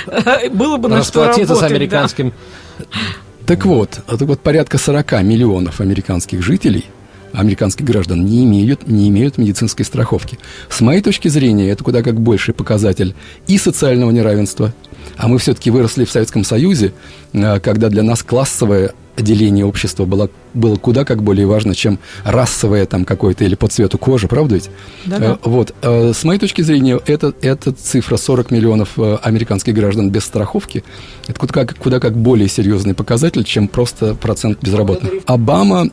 Было 0.52 0.76
бы 0.76 0.88
на 0.88 1.02
что 1.02 1.26
работать, 1.26 1.48
с 1.48 1.62
американским... 1.62 2.32
Так 3.46 3.64
вот, 3.66 4.00
так 4.06 4.22
вот, 4.22 4.40
порядка 4.40 4.78
40 4.78 5.22
миллионов 5.22 5.80
американских 5.80 6.42
жителей 6.42 6.86
американских 7.32 7.84
граждан 7.84 8.24
не 8.24 8.44
имеют, 8.44 8.86
не 8.86 9.08
имеют 9.08 9.38
медицинской 9.38 9.84
страховки. 9.84 10.38
С 10.68 10.80
моей 10.80 11.00
точки 11.00 11.28
зрения, 11.28 11.70
это 11.70 11.82
куда 11.82 12.02
как 12.02 12.20
больший 12.20 12.54
показатель 12.54 13.14
и 13.46 13.58
социального 13.58 14.10
неравенства, 14.10 14.74
а 15.16 15.28
мы 15.28 15.38
все-таки 15.38 15.70
выросли 15.70 16.04
в 16.04 16.10
Советском 16.10 16.44
Союзе, 16.44 16.92
э, 17.32 17.60
когда 17.60 17.88
для 17.88 18.02
нас 18.02 18.22
классовое 18.22 18.92
деление 19.16 19.64
общества 19.64 20.04
было, 20.04 20.30
было 20.54 20.76
куда 20.76 21.04
как 21.04 21.22
более 21.22 21.46
важно, 21.46 21.74
чем 21.74 21.98
расовое 22.24 22.86
там 22.86 23.04
какое-то 23.04 23.44
или 23.44 23.54
по 23.54 23.68
цвету 23.68 23.98
кожи, 23.98 24.28
правда 24.28 24.54
ведь? 24.54 24.70
Да-да. 25.04 25.32
Э, 25.32 25.36
вот. 25.42 25.74
Э, 25.82 26.12
с 26.14 26.24
моей 26.24 26.38
точки 26.40 26.62
зрения, 26.62 26.98
это, 27.06 27.34
эта 27.42 27.72
цифра 27.72 28.16
40 28.16 28.50
миллионов 28.50 28.98
э, 28.98 29.18
американских 29.22 29.74
граждан 29.74 30.10
без 30.10 30.24
страховки, 30.24 30.82
это 31.26 31.38
куда 31.38 31.52
как, 31.52 31.76
куда 31.76 32.00
как 32.00 32.16
более 32.16 32.48
серьезный 32.48 32.94
показатель, 32.94 33.44
чем 33.44 33.68
просто 33.68 34.14
процент 34.14 34.58
безработных. 34.62 35.12
Обама 35.26 35.88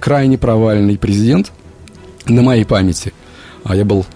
крайне 0.00 0.38
провальный 0.38 0.98
президент, 0.98 1.52
на 2.26 2.42
моей 2.42 2.64
памяти, 2.64 3.12
а 3.64 3.74
я 3.74 3.84
был 3.84 4.06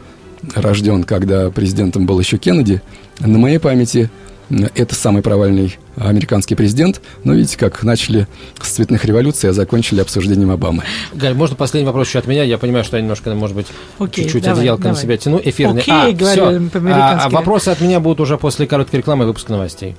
рожден, 0.55 1.03
когда 1.03 1.51
президентом 1.51 2.07
был 2.07 2.21
еще 2.21 2.39
Кеннеди, 2.39 2.81
на 3.19 3.39
моей 3.39 3.59
памяти– 3.59 4.11
это 4.51 4.95
самый 4.95 5.23
провальный 5.23 5.79
американский 5.97 6.55
президент. 6.55 7.01
Но 7.25 7.35
видите, 7.35 7.57
как 7.59 7.83
начали 7.83 8.29
с 8.61 8.69
цветных 8.69 9.05
революций, 9.05 9.51
а 9.51 9.53
закончили 9.53 10.01
обсуждением 10.01 10.51
Обамы. 10.51 10.85
Галь, 11.15 11.35
можно 11.35 11.57
последний 11.57 11.87
вопрос 11.87 12.09
еще 12.09 12.19
от 12.19 12.27
меня? 12.27 12.43
Я 12.43 12.59
понимаю, 12.59 12.85
что 12.85 12.97
я 12.97 13.03
немножко, 13.03 13.35
может 13.35 13.57
быть, 13.57 13.67
Окей, 13.99 14.25
чуть-чуть 14.25 14.45
давай, 14.45 14.61
одеялко 14.61 14.83
давай. 14.83 14.97
на 14.97 15.03
себя 15.03 15.17
тяну. 15.17 15.41
Эфирный. 15.43 15.83
Окей, 15.83 15.95
а, 15.95 16.13
говорю 16.13 16.71
все. 16.71 16.81
А, 16.91 17.25
а 17.25 17.29
вопросы 17.29 17.71
от 17.71 17.81
меня 17.81 18.01
будут 18.01 18.21
уже 18.21 18.39
после 18.39 18.67
короткой 18.67 18.99
рекламы 18.99 19.25
и 19.25 19.27
выпуска 19.27 19.53
новостей. 19.53 19.97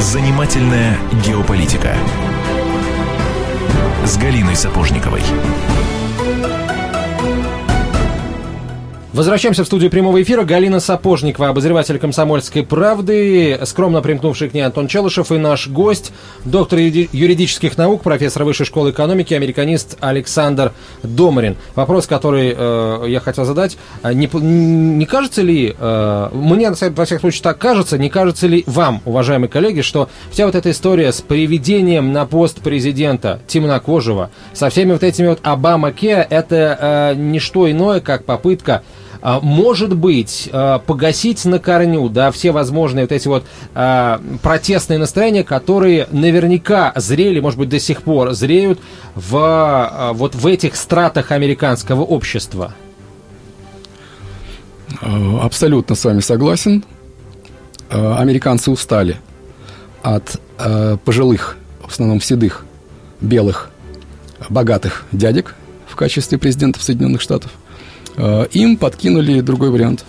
Занимательная 0.00 0.96
геополитика 1.26 1.94
с 4.08 4.16
Галиной 4.16 4.56
Сапожниковой. 4.56 5.22
Возвращаемся 9.18 9.64
в 9.64 9.66
студию 9.66 9.90
прямого 9.90 10.22
эфира. 10.22 10.44
Галина 10.44 10.78
Сапожникова, 10.78 11.48
обозреватель 11.48 11.98
«Комсомольской 11.98 12.62
правды», 12.62 13.58
скромно 13.64 14.00
примкнувший 14.00 14.48
к 14.48 14.54
ней 14.54 14.60
Антон 14.60 14.86
Челышев 14.86 15.32
и 15.32 15.38
наш 15.38 15.66
гость, 15.66 16.12
доктор 16.44 16.78
юридических 16.78 17.76
наук, 17.76 18.04
профессор 18.04 18.44
Высшей 18.44 18.64
школы 18.64 18.90
экономики, 18.92 19.34
американист 19.34 19.96
Александр 19.98 20.72
Домарин. 21.02 21.56
Вопрос, 21.74 22.06
который 22.06 22.54
э, 22.56 23.06
я 23.08 23.18
хотел 23.18 23.44
задать. 23.44 23.76
А 24.02 24.14
не, 24.14 24.30
не 24.32 25.04
кажется 25.04 25.42
ли, 25.42 25.74
э, 25.76 26.28
мне, 26.32 26.70
во 26.70 27.04
всяком 27.04 27.22
случае, 27.22 27.42
так 27.42 27.58
кажется, 27.58 27.98
не 27.98 28.10
кажется 28.10 28.46
ли 28.46 28.62
вам, 28.68 29.02
уважаемые 29.04 29.48
коллеги, 29.48 29.80
что 29.80 30.08
вся 30.30 30.46
вот 30.46 30.54
эта 30.54 30.70
история 30.70 31.10
с 31.10 31.22
приведением 31.22 32.12
на 32.12 32.24
пост 32.24 32.60
президента 32.60 33.40
темнокожего, 33.48 34.30
со 34.52 34.70
всеми 34.70 34.92
вот 34.92 35.02
этими 35.02 35.26
вот 35.26 35.40
Обама-Ке, 35.42 36.24
это 36.30 36.78
э, 36.80 37.14
не 37.16 37.40
что 37.40 37.68
иное, 37.68 37.98
как 37.98 38.24
попытка 38.24 38.84
может 39.42 39.96
быть, 39.96 40.48
а, 40.52 40.78
погасить 40.78 41.44
на 41.44 41.58
корню, 41.58 42.08
да, 42.08 42.30
все 42.30 42.52
возможные 42.52 43.04
вот 43.04 43.12
эти 43.12 43.28
вот 43.28 43.44
а, 43.74 44.22
протестные 44.42 44.98
настроения, 44.98 45.44
которые 45.44 46.06
наверняка 46.10 46.92
зрели, 46.96 47.40
может 47.40 47.58
быть, 47.58 47.68
до 47.68 47.80
сих 47.80 48.02
пор 48.02 48.32
зреют 48.32 48.80
в, 49.14 50.12
вот 50.14 50.34
в 50.34 50.46
этих 50.46 50.76
стратах 50.76 51.32
американского 51.32 52.02
общества? 52.02 52.74
Абсолютно 55.00 55.94
с 55.94 56.04
вами 56.04 56.20
согласен. 56.20 56.84
Американцы 57.90 58.70
устали 58.70 59.18
от 60.02 60.40
пожилых, 61.04 61.56
в 61.84 61.90
основном 61.90 62.20
седых, 62.20 62.64
белых, 63.20 63.70
богатых 64.48 65.04
дядек 65.12 65.54
в 65.86 65.96
качестве 65.96 66.38
президентов 66.38 66.82
Соединенных 66.82 67.20
Штатов– 67.20 67.52
Э, 67.60 67.67
им 68.52 68.76
подкинули 68.76 69.40
другой 69.40 69.70
вариант. 69.70 70.04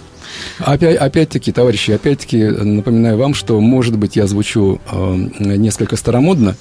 Опять, 0.59 0.97
опять-таки, 0.97 1.51
товарищи, 1.51 1.91
опять-таки 1.91 2.43
напоминаю 2.43 3.17
вам, 3.17 3.33
что, 3.33 3.59
может 3.59 3.97
быть, 3.97 4.15
я 4.15 4.27
звучу 4.27 4.79
э, 4.91 5.15
несколько 5.39 5.95
старомодно, 5.95 6.55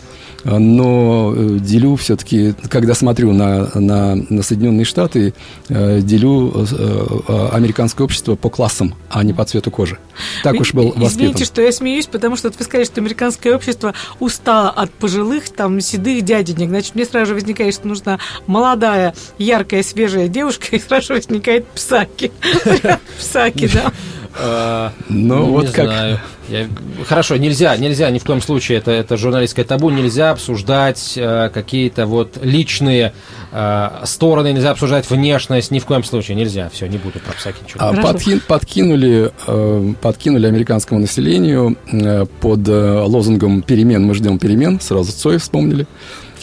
но 0.45 1.35
э, 1.37 1.59
делю 1.61 1.97
все-таки, 1.97 2.55
когда 2.69 2.95
смотрю 2.95 3.33
на, 3.33 3.71
на, 3.75 4.15
на 4.15 4.43
Соединенные 4.43 4.85
Штаты, 4.85 5.35
э, 5.69 6.01
делю 6.01 6.53
э, 6.55 7.49
американское 7.53 8.05
общество 8.05 8.37
по 8.37 8.49
классам, 8.49 8.95
а 9.11 9.25
не 9.25 9.33
по 9.33 9.45
цвету 9.45 9.71
кожи. 9.71 9.99
Так 10.43 10.61
уж 10.61 10.73
был 10.75 10.89
воспитан. 10.89 11.07
Извините, 11.09 11.45
что 11.45 11.61
я 11.63 11.73
смеюсь, 11.73 12.07
потому 12.07 12.37
что 12.37 12.51
вы 12.51 12.65
сказали, 12.65 12.85
что 12.85 13.01
американское 13.01 13.55
общество 13.55 13.95
устало 14.21 14.71
от 14.71 14.91
пожилых, 14.91 15.51
там, 15.51 15.81
седых 15.81 16.23
дяденек. 16.23 16.69
Значит, 16.69 16.95
мне 16.95 17.05
сразу 17.05 17.27
же 17.27 17.35
возникает, 17.35 17.75
что 17.75 17.89
нужна 17.89 18.19
молодая, 18.47 19.15
яркая, 19.39 19.83
свежая 19.83 20.29
девушка, 20.29 20.67
и 20.77 20.79
сразу 20.79 21.15
возникает 21.15 21.67
псаки. 21.69 22.31
Псаки, 23.19 23.69
да. 23.73 23.93
А, 24.37 24.93
ну, 25.09 25.47
вот 25.47 25.67
не 25.67 25.73
как... 25.73 25.87
знаю. 25.87 26.21
Я... 26.49 26.67
Хорошо, 27.07 27.37
нельзя, 27.37 27.77
нельзя 27.77 28.11
ни 28.11 28.19
в 28.19 28.25
коем 28.25 28.41
случае, 28.41 28.79
это, 28.79 28.91
это 28.91 29.17
журналистское 29.17 29.65
табу, 29.65 29.91
нельзя 29.91 30.31
обсуждать 30.31 31.15
э, 31.17 31.51
какие-то 31.53 32.07
вот 32.07 32.39
личные 32.43 33.13
э, 33.53 33.89
стороны, 34.05 34.53
нельзя 34.53 34.71
обсуждать 34.71 35.11
внешность, 35.11 35.71
ни 35.71 35.79
в 35.79 35.85
коем 35.85 36.05
случае 36.05 36.37
нельзя. 36.37 36.71
Все, 36.73 36.87
не 36.87 36.97
буду 36.97 37.19
про 37.21 37.33
всякие 37.35 37.63
ничего. 37.65 37.85
А 37.85 37.93
подки... 37.95 38.41
подкинули, 38.41 39.31
э, 39.47 39.93
подкинули 40.01 40.47
американскому 40.47 41.01
населению 41.01 41.77
э, 41.93 42.25
под 42.41 42.67
э, 42.69 43.03
лозунгом 43.03 43.63
«Перемен, 43.63 44.05
мы 44.05 44.15
ждем 44.15 44.39
перемен», 44.39 44.81
сразу 44.81 45.13
Цой 45.13 45.39
вспомнили. 45.39 45.87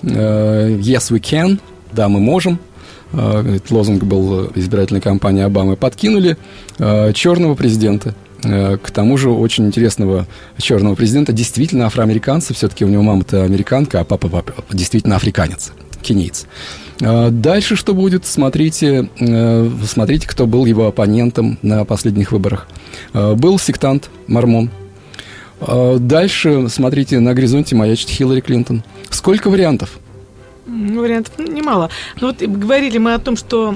Э, 0.04 0.69
«Yes, 0.69 1.12
we 1.12 1.19
can», 1.19 1.60
«Да, 1.91 2.10
мы 2.10 2.19
можем», 2.19 2.60
этот 3.15 3.71
лозунг 3.71 4.04
был 4.04 4.51
избирательной 4.56 5.01
кампании 5.01 5.43
Обамы, 5.43 5.75
подкинули 5.78 6.38
э, 6.80 7.13
черного 7.13 7.56
президента. 7.56 8.13
э, 8.43 8.78
к 8.78 8.91
тому 8.91 9.17
же 9.17 9.30
очень 9.30 9.65
интересного 9.65 10.28
черного 10.58 10.95
президента, 10.95 11.34
действительно 11.34 11.86
афроамериканца, 11.88 12.54
все-таки 12.54 12.86
у 12.86 12.88
него 12.88 13.04
мама-то 13.04 13.43
американка, 13.43 13.99
а 13.99 14.04
папа, 14.04 14.30
папа 14.30 14.54
действительно 14.71 15.15
африканец, 15.15 15.71
кенийц. 16.01 16.45
Дальше 16.99 17.75
что 17.75 17.93
будет, 17.93 18.25
смотрите, 18.25 19.10
смотрите, 19.86 20.28
кто 20.28 20.47
был 20.47 20.65
его 20.65 20.88
оппонентом 20.88 21.60
на 21.62 21.84
последних 21.84 22.32
выборах. 22.32 22.67
Был 23.13 23.60
сектант, 23.60 24.10
мормон. 24.28 24.69
Дальше, 25.60 26.69
смотрите, 26.69 27.19
на 27.19 27.34
горизонте 27.34 27.75
маячит 27.75 28.08
Хиллари 28.08 28.39
Клинтон. 28.39 28.84
Сколько 29.10 29.49
вариантов? 29.49 29.99
Вариантов 30.65 31.38
немало. 31.38 31.89
Но 32.19 32.28
вот 32.28 32.41
говорили 32.41 32.97
мы 32.97 33.13
о 33.13 33.19
том, 33.19 33.36
что 33.36 33.75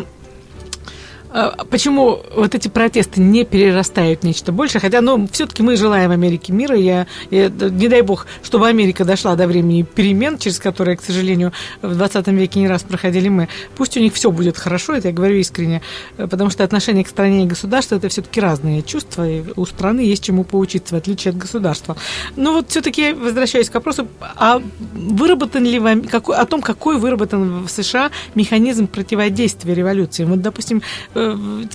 почему 1.70 2.22
вот 2.36 2.56
эти 2.56 2.68
протесты 2.70 3.22
не 3.22 3.46
перерастают 3.46 4.22
в 4.22 4.24
нечто 4.24 4.52
большее? 4.52 4.82
Хотя, 4.82 5.02
ну, 5.02 5.28
все-таки 5.32 5.62
мы 5.62 5.76
желаем 5.76 6.10
Америке 6.10 6.52
мира. 6.52 6.76
Я, 6.76 7.06
я, 7.30 7.50
не 7.50 7.88
дай 7.88 8.02
бог, 8.02 8.26
чтобы 8.42 8.68
Америка 8.68 9.06
дошла 9.06 9.36
до 9.36 9.46
времени 9.46 9.84
перемен, 9.84 10.40
через 10.40 10.60
которые, 10.60 10.98
к 10.98 11.02
сожалению, 11.02 11.54
в 11.82 11.96
20 11.96 12.28
веке 12.30 12.60
не 12.60 12.68
раз 12.68 12.84
проходили 12.84 13.30
мы. 13.30 13.48
Пусть 13.76 13.96
у 13.96 14.00
них 14.00 14.14
все 14.14 14.32
будет 14.32 14.58
хорошо, 14.58 14.96
это 14.96 15.10
я 15.10 15.14
говорю 15.14 15.36
искренне, 15.36 15.82
потому 16.18 16.50
что 16.50 16.64
отношение 16.64 17.04
к 17.04 17.10
стране 17.10 17.44
и 17.44 17.48
государству 17.48 17.98
это 17.98 18.10
все-таки 18.10 18.42
разные 18.42 18.82
чувства, 18.82 19.30
и 19.30 19.44
у 19.56 19.66
страны 19.66 20.02
есть 20.02 20.24
чему 20.24 20.44
поучиться, 20.44 20.96
в 20.96 20.98
отличие 20.98 21.32
от 21.32 21.38
государства. 21.38 21.96
Но 22.36 22.54
вот 22.54 22.70
все-таки 22.70 23.14
возвращаясь 23.14 23.70
к 23.70 23.76
вопросу, 23.76 24.08
а 24.36 24.62
выработан 24.94 25.64
ли 25.64 25.78
вам, 25.78 26.02
какой, 26.04 26.36
о 26.38 26.46
том, 26.46 26.62
какой 26.62 26.98
выработан 26.98 27.66
в 27.66 27.70
США 27.70 28.10
механизм 28.34 28.88
противодействия 28.88 29.76
революции? 29.76 30.24
Вот, 30.24 30.42
допустим, 30.42 30.82
Э, 31.19 31.19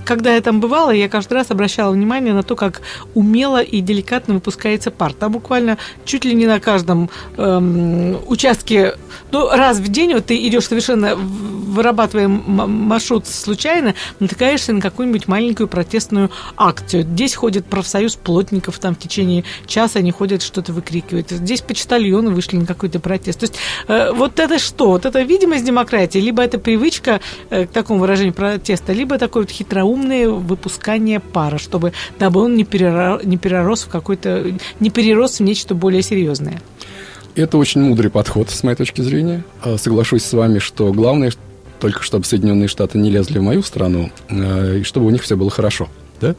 когда 0.05 0.35
я 0.35 0.41
там 0.41 0.61
бывала, 0.61 0.91
я 0.91 1.09
каждый 1.09 1.35
раз 1.35 1.51
обращала 1.51 1.93
внимание 1.93 2.33
на 2.35 2.43
то, 2.43 2.57
как 2.57 2.83
умело 3.15 3.63
и 3.63 3.81
деликатно 3.81 4.35
выпускается 4.35 4.91
пар. 4.91 5.13
Там 5.13 5.33
буквально 5.33 5.79
чуть 6.05 6.25
ли 6.25 6.35
не 6.35 6.47
на 6.47 6.61
каждом 6.61 7.11
эм, 7.37 8.19
участке, 8.27 8.95
ну, 9.33 9.49
раз 9.49 9.79
в 9.79 9.89
день 9.89 10.15
вот 10.15 10.27
ты 10.27 10.37
идешь 10.47 10.67
совершенно, 10.67 11.17
вырабатывая 11.17 12.29
маршрут 12.29 13.27
случайно, 13.27 13.95
натыкаешься 14.21 14.73
на 14.73 14.81
какую-нибудь 14.81 15.29
маленькую 15.29 15.69
протестную 15.69 16.31
акцию. 16.57 17.03
Здесь 17.03 17.35
ходит 17.35 17.67
профсоюз 17.67 18.17
плотников, 18.17 18.79
там 18.79 18.95
в 18.95 18.99
течение 18.99 19.45
часа 19.67 19.99
они 19.99 20.11
ходят, 20.11 20.43
что-то 20.43 20.73
выкрикивают. 20.73 21.31
Здесь 21.31 21.61
почтальоны 21.61 22.31
вышли 22.31 22.57
на 22.57 22.67
какой-то 22.67 23.01
протест. 23.01 23.41
То 23.41 23.45
есть 23.45 23.57
э, 23.89 24.13
вот 24.13 24.39
это 24.39 24.59
что? 24.59 24.91
Вот 24.91 25.07
это 25.07 25.23
видимость 25.23 25.65
демократии, 25.65 26.19
либо 26.19 26.43
это 26.43 26.59
привычка 26.59 27.21
э, 27.51 27.67
к 27.67 27.71
такому 27.71 28.01
выражению 28.01 28.35
протеста, 28.35 28.93
либо 28.93 29.17
это 29.17 29.27
такое 29.35 29.43
вот 29.43 29.51
хитроумное 29.51 30.29
выпускание 30.29 31.19
пара, 31.19 31.59
чтобы, 31.59 31.93
дабы 32.21 32.41
он 32.41 32.55
не, 32.55 32.63
перерос, 32.63 33.25
не 33.25 33.37
перерос 33.37 33.83
в 33.83 33.89
какой-то, 33.89 34.45
не 34.79 34.91
перерос 34.91 35.41
в 35.41 35.43
нечто 35.43 35.75
более 35.75 36.03
серьезное. 36.03 36.63
Это 37.35 37.59
очень 37.59 37.81
мудрый 37.81 38.13
подход, 38.13 38.51
с 38.51 38.63
моей 38.63 38.77
точки 38.77 39.01
зрения. 39.01 39.43
А, 39.61 39.77
соглашусь 39.77 40.23
с 40.23 40.33
вами, 40.33 40.61
что 40.61 40.93
главное, 40.93 41.33
только 41.81 42.05
чтобы 42.05 42.25
Соединенные 42.25 42.69
Штаты 42.69 42.97
не 42.97 43.11
лезли 43.11 43.41
в 43.41 43.43
мою 43.43 43.65
страну, 43.65 44.13
а, 44.31 44.77
и 44.77 44.85
чтобы 44.85 45.07
у 45.07 45.11
них 45.11 45.25
все 45.25 45.37
было 45.37 45.51
хорошо. 45.51 45.89
Да? 46.21 46.37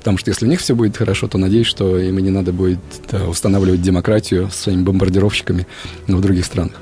Потому 0.00 0.18
что 0.18 0.30
если 0.30 0.44
у 0.44 0.48
них 0.48 0.58
все 0.58 0.74
будет 0.74 0.96
хорошо, 0.96 1.28
то 1.28 1.38
надеюсь, 1.38 1.68
что 1.68 1.96
им 1.96 2.18
и 2.18 2.22
не 2.22 2.30
надо 2.30 2.52
будет 2.52 2.80
устанавливать 3.28 3.82
демократию 3.82 4.50
своими 4.50 4.82
бомбардировщиками 4.82 5.68
в 6.08 6.20
других 6.20 6.44
странах. 6.44 6.72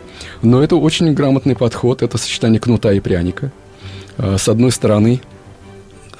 Но 0.40 0.62
это 0.62 0.77
очень 0.77 1.12
грамотный 1.12 1.55
подход, 1.55 2.01
это 2.01 2.16
сочетание 2.16 2.59
кнута 2.59 2.94
и 2.94 3.01
пряника. 3.01 3.53
А, 4.23 4.37
с 4.37 4.49
одной 4.49 4.70
стороны, 4.70 5.20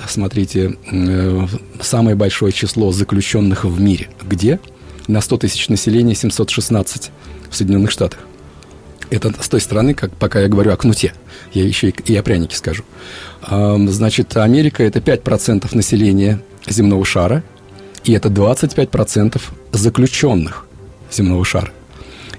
смотрите, 0.09 0.77
э, 0.91 1.47
самое 1.81 2.17
большое 2.17 2.53
число 2.53 2.93
заключенных 2.93 3.65
в 3.65 3.81
мире. 3.81 4.09
Где? 4.23 4.61
На 5.07 5.21
100 5.21 5.39
тысяч 5.39 5.69
населения 5.69 6.15
716 6.15 7.11
в 7.51 7.57
Соединенных 7.57 7.91
Штатах. 7.91 8.21
Это 9.11 9.35
с 9.43 9.49
той 9.49 9.61
стороны, 9.61 9.95
как 9.95 10.13
пока 10.15 10.41
я 10.41 10.49
говорю 10.49 10.73
о 10.73 10.77
кнуте. 10.77 11.15
Я 11.53 11.65
еще 11.65 11.89
и, 11.89 11.95
и 12.13 12.17
о 12.17 12.23
прянике 12.23 12.57
скажу. 12.57 12.85
Значит, 13.43 14.37
Америка– 14.37 14.83
это 14.85 15.01
5% 15.01 15.75
населения 15.75 16.41
земного 16.69 17.05
шара, 17.05 17.43
и 18.05 18.13
это 18.13 18.29
25% 18.29 19.41
заключенных 19.73 20.67
земного 21.11 21.45
шара. 21.45 21.73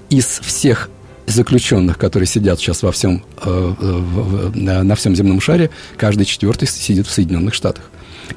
Из 0.08 0.24
всех 0.24 0.88
заключенных, 1.26 1.98
которые 1.98 2.26
сидят 2.26 2.58
сейчас 2.58 2.82
во 2.82 2.92
всем, 2.92 3.22
э, 3.44 4.50
на 4.54 4.94
всем 4.94 5.14
земном 5.14 5.40
шаре, 5.40 5.70
каждый 5.96 6.24
четвертый 6.24 6.68
сидит 6.68 7.06
в 7.06 7.10
Соединенных 7.10 7.54
Штатах. 7.54 7.84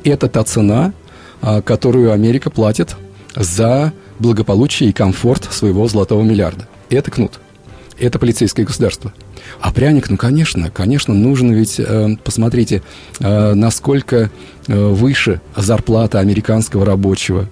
Это 0.03 0.27
та 0.27 0.43
цена, 0.43 0.93
э, 1.41 1.61
которую 1.61 2.11
Америка 2.11 2.49
платит 2.49 2.95
за 3.35 3.93
благополучие 4.19 4.89
и 4.89 4.93
комфорт 4.93 5.51
своего 5.51 5.87
золотого 5.87 6.23
миллиарда. 6.23 6.67
Это 6.89 7.11
кнут. 7.11 7.39
Это 7.97 8.19
полицейское 8.19 8.65
государство. 8.65 9.13
А 9.61 9.71
пряник, 9.71 10.09
ну, 10.09 10.17
конечно, 10.17 10.69
конечно, 10.69 11.13
нужно 11.13 11.53
ведь, 11.53 11.79
э, 11.79 12.17
посмотрите, 12.23 12.81
э, 13.19 13.53
насколько 13.53 14.29
э, 14.67 14.87
выше 14.87 15.41
зарплата 15.55 16.19
американского 16.19 16.85
рабочего, 16.85 17.47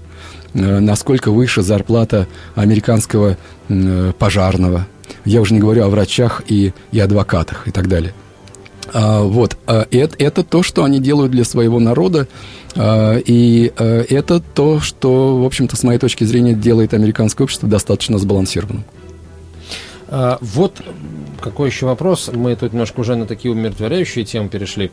э, 0.53 0.79
насколько 0.79 1.31
выше 1.31 1.61
зарплата 1.61 2.27
американского 2.55 3.37
э, 3.69 4.13
пожарного, 4.17 4.87
я 5.25 5.41
уже 5.41 5.53
не 5.53 5.59
говорю 5.59 5.85
о 5.85 5.89
врачах 5.89 6.43
и, 6.47 6.73
и 6.91 6.99
адвокатах 6.99 7.67
и 7.67 7.71
так 7.71 7.87
далее. 7.87 8.13
А, 8.93 9.23
вот, 9.23 9.57
а, 9.65 9.87
это, 9.91 10.15
это 10.19 10.43
то, 10.43 10.63
что 10.63 10.83
они 10.83 10.99
делают 10.99 11.31
для 11.31 11.43
своего 11.43 11.79
народа, 11.79 12.27
а, 12.75 13.17
и 13.17 13.71
это 13.77 14.39
то, 14.39 14.79
что, 14.79 15.41
в 15.41 15.45
общем-то, 15.45 15.75
с 15.75 15.83
моей 15.83 15.99
точки 15.99 16.23
зрения, 16.23 16.53
делает 16.53 16.93
американское 16.93 17.45
общество 17.45 17.67
достаточно 17.67 18.17
сбалансированным. 18.17 18.83
Вот 20.41 20.79
какой 21.41 21.69
еще 21.69 21.87
вопрос. 21.87 22.29
Мы 22.31 22.55
тут 22.55 22.71
немножко 22.71 22.99
уже 22.99 23.15
на 23.15 23.25
такие 23.25 23.51
умиротворяющие 23.51 24.23
темы 24.25 24.47
перешли. 24.47 24.91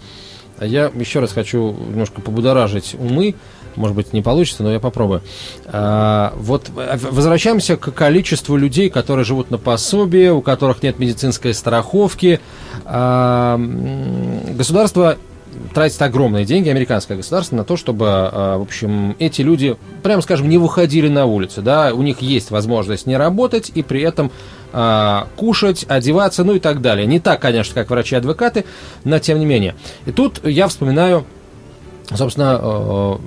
Я 0.61 0.91
еще 0.95 1.21
раз 1.21 1.33
хочу 1.33 1.77
немножко 1.91 2.23
побудоражить 2.23 2.97
умы 2.99 3.35
может 3.81 3.97
быть, 3.97 4.13
не 4.13 4.23
получится, 4.23 4.63
но 4.63 4.73
я 4.73 4.79
попробую. 4.79 5.23
А, 5.67 6.35
вот 6.37 6.71
а, 6.77 6.97
возвращаемся 6.97 7.77
к 7.77 7.91
количеству 7.93 8.57
людей, 8.57 8.91
которые 8.91 9.25
живут 9.25 9.51
на 9.51 9.59
пособии, 9.59 10.29
у 10.29 10.43
которых 10.43 10.83
нет 10.83 10.99
медицинской 10.99 11.55
страховки. 11.55 12.41
А, 12.85 13.59
государство 14.51 15.17
тратит 15.75 16.01
огромные 16.03 16.45
деньги, 16.45 16.69
американское 16.69 17.17
государство, 17.17 17.57
на 17.57 17.65
то, 17.65 17.77
чтобы, 17.77 18.07
а, 18.09 18.59
в 18.59 18.63
общем, 18.63 19.17
эти 19.19 19.43
люди, 19.43 19.77
прямо 20.03 20.23
скажем, 20.23 20.49
не 20.49 20.59
выходили 20.59 21.09
на 21.09 21.25
улицу, 21.25 21.63
да, 21.63 21.93
у 21.93 22.03
них 22.03 22.21
есть 22.21 22.51
возможность 22.51 23.07
не 23.07 23.17
работать 23.17 23.73
и 23.75 23.83
при 23.83 24.03
этом 24.03 24.31
кушать, 25.35 25.85
одеваться, 25.89 26.45
ну 26.45 26.55
и 26.55 26.61
так 26.61 26.81
далее. 26.81 27.05
Не 27.05 27.19
так, 27.19 27.41
конечно, 27.41 27.75
как 27.75 27.91
врачи-адвокаты, 27.91 28.65
но 29.03 29.19
тем 29.19 29.41
не 29.41 29.45
менее. 29.45 29.75
И 30.07 30.13
тут 30.13 30.47
я 30.47 30.69
вспоминаю, 30.69 31.27
собственно, 32.15 33.19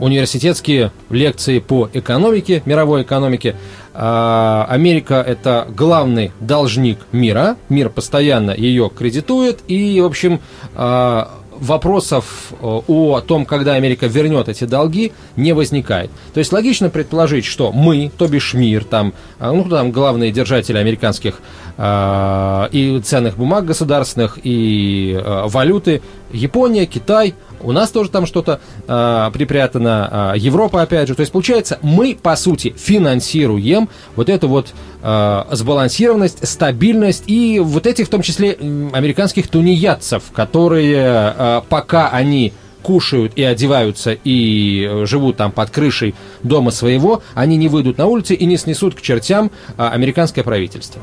университетские 0.00 0.92
лекции 1.10 1.58
по 1.58 1.88
экономике, 1.92 2.62
мировой 2.64 3.02
экономике. 3.02 3.56
А, 3.94 4.66
Америка– 4.68 5.24
это 5.26 5.66
главный 5.74 6.32
должник 6.40 6.98
мира, 7.12 7.56
мир 7.68 7.90
постоянно 7.90 8.52
ее 8.52 8.90
кредитует, 8.96 9.60
и, 9.66 10.00
в 10.00 10.04
общем, 10.04 10.40
а, 10.74 11.30
вопросов 11.60 12.52
э, 12.52 12.56
о 12.60 13.20
том, 13.20 13.44
когда 13.44 13.74
Америка 13.74 14.06
вернет 14.06 14.48
эти 14.48 14.62
долги, 14.62 15.10
не 15.34 15.52
возникает. 15.52 16.08
То 16.32 16.38
есть 16.38 16.52
логично 16.52 16.88
предположить, 16.88 17.44
что 17.44 17.72
мы, 17.72 18.12
то 18.16 18.28
бишь 18.28 18.54
мир, 18.54 18.84
там, 18.84 19.12
а, 19.40 19.52
ну, 19.52 19.64
там 19.64 19.90
главные 19.90 20.30
держатели 20.30 20.76
американских 20.76 21.40
э, 21.76 22.68
и 22.70 23.00
ценных 23.00 23.36
бумаг 23.36 23.64
государственных, 23.64 24.38
и 24.44 25.20
э, 25.20 25.42
валюты, 25.48 26.00
Япония, 26.32 26.86
Китай– 26.86 27.34
у 27.60 27.72
нас 27.72 27.90
тоже 27.90 28.10
там 28.10 28.26
что-то 28.26 28.60
э, 28.86 29.30
припрятано, 29.32 30.32
э, 30.34 30.38
Европа 30.38 30.82
опять 30.82 31.08
же. 31.08 31.14
То 31.14 31.20
есть, 31.20 31.32
получается, 31.32 31.78
мы, 31.82 32.16
по 32.20 32.36
сути, 32.36 32.74
финансируем 32.76 33.88
вот 34.16 34.28
эту 34.28 34.48
вот 34.48 34.72
э, 35.02 35.44
сбалансированность, 35.50 36.46
стабильность 36.46 37.24
и 37.26 37.60
вот 37.60 37.86
этих, 37.86 38.06
в 38.06 38.10
том 38.10 38.22
числе, 38.22 38.52
американских 38.92 39.48
тунеядцев, 39.48 40.24
которые 40.32 41.34
э, 41.36 41.62
пока 41.68 42.08
они 42.10 42.52
кушают 42.82 43.32
и 43.36 43.42
одеваются 43.42 44.16
и 44.24 45.02
живут 45.04 45.36
там 45.36 45.52
под 45.52 45.70
крышей 45.70 46.14
дома 46.42 46.70
своего, 46.70 47.22
они 47.34 47.56
не 47.56 47.68
выйдут 47.68 47.98
на 47.98 48.06
улицы 48.06 48.34
и 48.34 48.46
не 48.46 48.56
снесут 48.56 48.94
к 48.94 49.02
чертям 49.02 49.50
американское 49.76 50.44
правительство. 50.44 51.02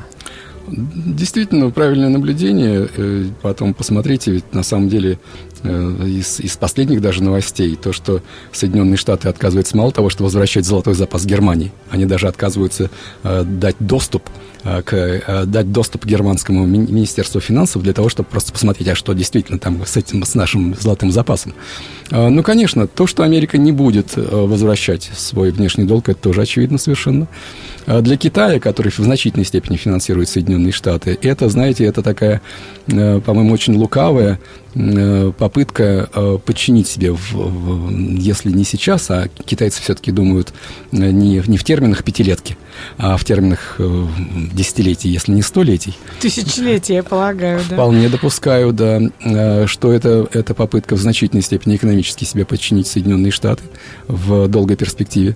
Действительно, 0.68 1.70
правильное 1.70 2.10
наблюдение. 2.10 2.88
Потом 3.42 3.74
посмотрите, 3.74 4.32
ведь 4.32 4.54
на 4.54 4.64
самом 4.64 4.90
деле 4.90 5.20
из, 5.66 6.40
из 6.40 6.58
последних 6.58 7.02
даже 7.02 7.24
новостей, 7.24 7.76
то, 7.76 7.94
что 7.94 8.22
Соединенные 8.52 8.98
Штаты 8.98 9.28
отказываются 9.28 9.76
мало 9.78 9.92
того, 9.92 10.10
что 10.10 10.24
возвращать 10.24 10.66
золотой 10.66 10.94
запас 10.94 11.26
Германии, 11.26 11.72
они 11.90 12.06
даже 12.06 12.28
отказываются 12.28 12.90
э, 13.24 13.44
дать 13.44 13.76
доступ 13.80 14.24
Э, 14.30 14.55
к, 14.66 14.94
э, 14.94 15.46
дать 15.46 15.72
доступ 15.72 16.06
германскому 16.06 16.66
министерству 16.66 17.40
финансов 17.40 17.84
для 17.84 17.94
того, 17.94 18.10
чтобы 18.10 18.30
просто 18.30 18.52
посмотреть, 18.52 18.88
а 18.88 18.96
что 18.96 19.14
действительно 19.14 19.60
там 19.60 19.86
с 19.86 19.96
этим, 19.96 20.24
с 20.24 20.34
нашим 20.34 20.76
золотым 20.76 21.12
запасом. 21.12 21.54
Э, 22.10 22.30
ну, 22.30 22.42
конечно, 22.42 22.88
то, 22.88 23.06
что 23.06 23.22
Америка 23.22 23.60
не 23.60 23.72
будет 23.72 24.14
возвращать 24.16 25.12
свой 25.16 25.52
внешний 25.52 25.84
долг, 25.84 26.10
это 26.10 26.20
тоже 26.20 26.42
очевидно 26.42 26.80
совершенно. 26.80 27.28
Для 27.86 28.18
Китая, 28.18 28.60
который 28.60 28.92
в 28.92 28.98
значительной 28.98 29.46
степени 29.46 29.78
финансирует 29.78 30.30
Соединенные 30.30 30.72
Штаты, 30.72 31.20
это, 31.22 31.48
знаете, 31.50 31.86
это 31.86 32.02
такая, 32.02 32.42
по-моему, 32.88 33.54
очень 33.54 33.76
лукавая 33.76 34.40
попытка 35.38 36.10
подчинить 36.46 36.88
себе, 36.88 37.16
если 38.18 38.50
не 38.50 38.64
сейчас, 38.64 39.12
а 39.12 39.28
китайцы 39.46 39.84
все-таки 39.84 40.12
думают 40.12 40.52
не, 40.92 41.40
в 41.42 41.64
терминах 41.64 42.04
пятилетки, 42.04 42.58
в 42.98 43.24
терминах 43.24 43.80
десятилетий, 44.54 45.10
если 45.10 45.32
не 45.32 45.42
столетий. 45.42 45.96
Тысячелетия, 46.20 46.96
я 46.96 47.04
полагаю, 47.04 47.62
да. 47.70 47.76
Вполне 47.76 48.10
допускаю, 48.10 48.74
да, 48.74 49.02
э, 49.24 49.68
что 49.68 49.92
это, 49.92 50.28
это 50.32 50.54
попытка 50.54 50.96
в 50.96 51.00
значительной 51.00 51.44
степени 51.44 51.76
экономически 51.76 52.24
себе 52.24 52.46
подчинить 52.46 52.88
Соединенные 52.88 53.32
Штаты 53.32 53.64
в 54.08 54.48
долгой 54.48 54.76
перспективе. 54.76 55.36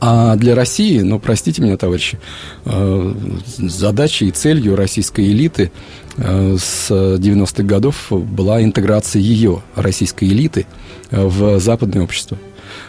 А 0.00 0.34
для 0.34 0.56
России, 0.56 1.00
ну, 1.00 1.20
простите 1.20 1.62
меня, 1.62 1.76
товарищи, 1.76 2.18
э, 2.64 3.14
задачей 3.58 4.28
и 4.28 4.30
целью 4.32 4.74
российской 4.74 5.26
элиты 5.30 5.70
э, 6.16 6.56
с 6.58 6.90
90-х 6.90 7.62
годов 7.62 8.06
была 8.10 8.62
интеграция 8.62 9.20
ее, 9.22 9.62
российской 9.76 10.24
элиты, 10.24 10.66
в 11.10 11.60
западное 11.60 12.02
общество. 12.02 12.38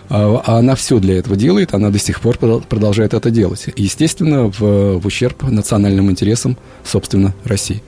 А, 0.10 0.42
а 0.46 0.58
она 0.58 0.76
все 0.76 1.00
для 1.00 1.18
этого 1.18 1.36
делает, 1.36 1.74
она 1.74 1.90
до 1.90 2.00
сих 2.00 2.22
пор 2.22 2.38
продолжает 2.38 3.14
это 3.14 3.30
делать. 3.30 3.66
Естественно, 3.76 4.52
в, 4.52 5.00
в 5.00 5.06
ущерб 5.06 5.44
национальным 5.44 6.12
интересам, 6.12 6.58
собственно, 6.84 7.34
России. 7.44 7.82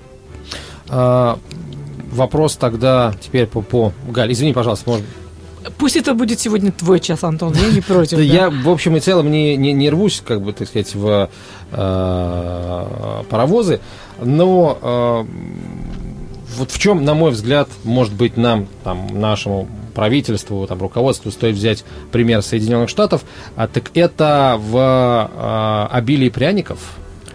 А, 0.90 1.40
вопрос 2.12 2.56
тогда 2.56 3.14
теперь 3.22 3.48
по, 3.48 3.62
по... 3.62 3.94
Галь, 4.10 4.32
извини, 4.32 4.54
пожалуйста, 4.54 4.90
можно... 4.90 5.06
Пусть 5.78 5.96
это 5.96 6.14
будет 6.14 6.40
сегодня 6.40 6.72
твой 6.72 7.00
час, 7.00 7.24
Антон, 7.24 7.54
я 7.54 7.72
не 7.72 7.82
против. 7.82 8.20
Я, 8.20 8.52
в 8.52 8.70
общем 8.70 8.96
и 8.98 9.00
целом, 9.00 9.32
не, 9.32 9.58
не, 9.58 9.74
не 9.74 9.90
рвусь, 9.90 10.22
как 10.26 10.42
бы, 10.42 10.54
так 10.54 10.68
сказать, 10.68 10.94
в 10.94 11.30
э, 11.72 13.24
паровозы, 13.30 13.80
но 14.22 14.78
э, 14.80 15.26
вот 16.58 16.72
в 16.72 16.80
чем, 16.80 17.04
на 17.04 17.16
мой 17.16 17.32
взгляд, 17.32 17.68
может 17.84 18.14
быть, 18.14 18.38
нам, 18.38 18.68
там, 18.84 19.08
нашему 19.20 19.68
правительству, 19.96 20.68
там, 20.68 20.80
руководству 20.80 21.32
стоит 21.32 21.56
взять 21.56 21.84
пример 22.12 22.44
Соединенных 22.44 22.90
Штатов, 22.90 23.24
а, 23.56 23.68
так 23.68 23.90
это 23.96 24.60
в 24.60 24.76
а, 24.78 25.90
обилии 25.92 26.30
пряников. 26.30 26.80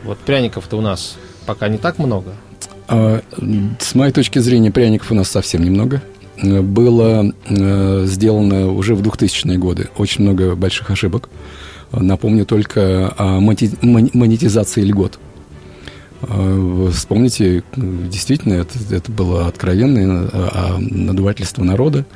Вот 0.04 0.18
пряников-то 0.18 0.76
у 0.76 0.80
нас 0.80 1.16
пока 1.46 1.68
не 1.68 1.78
так 1.78 1.98
много. 1.98 2.34
А, 2.86 3.20
с 3.80 3.94
моей 3.94 4.12
точки 4.12 4.38
зрения, 4.38 4.70
пряников 4.70 5.10
у 5.10 5.14
нас 5.14 5.28
совсем 5.28 5.64
немного. 5.64 6.02
Было 6.42 7.34
э, 7.48 8.04
сделано 8.06 8.72
уже 8.72 8.94
в 8.94 9.02
2000-е 9.02 9.58
годы 9.58 9.90
очень 9.98 10.22
много 10.22 10.56
больших 10.56 10.90
ошибок. 10.90 11.28
Напомню 11.92 12.46
только 12.46 13.12
о 13.18 13.40
монетизации 13.40 14.80
льгот. 14.80 15.18
Вспомните, 16.22 17.62
действительно, 17.76 18.54
это, 18.54 18.78
это 18.90 19.12
было 19.12 19.48
откровенное 19.48 20.30
надувательство 20.78 21.62
народа. 21.62 22.06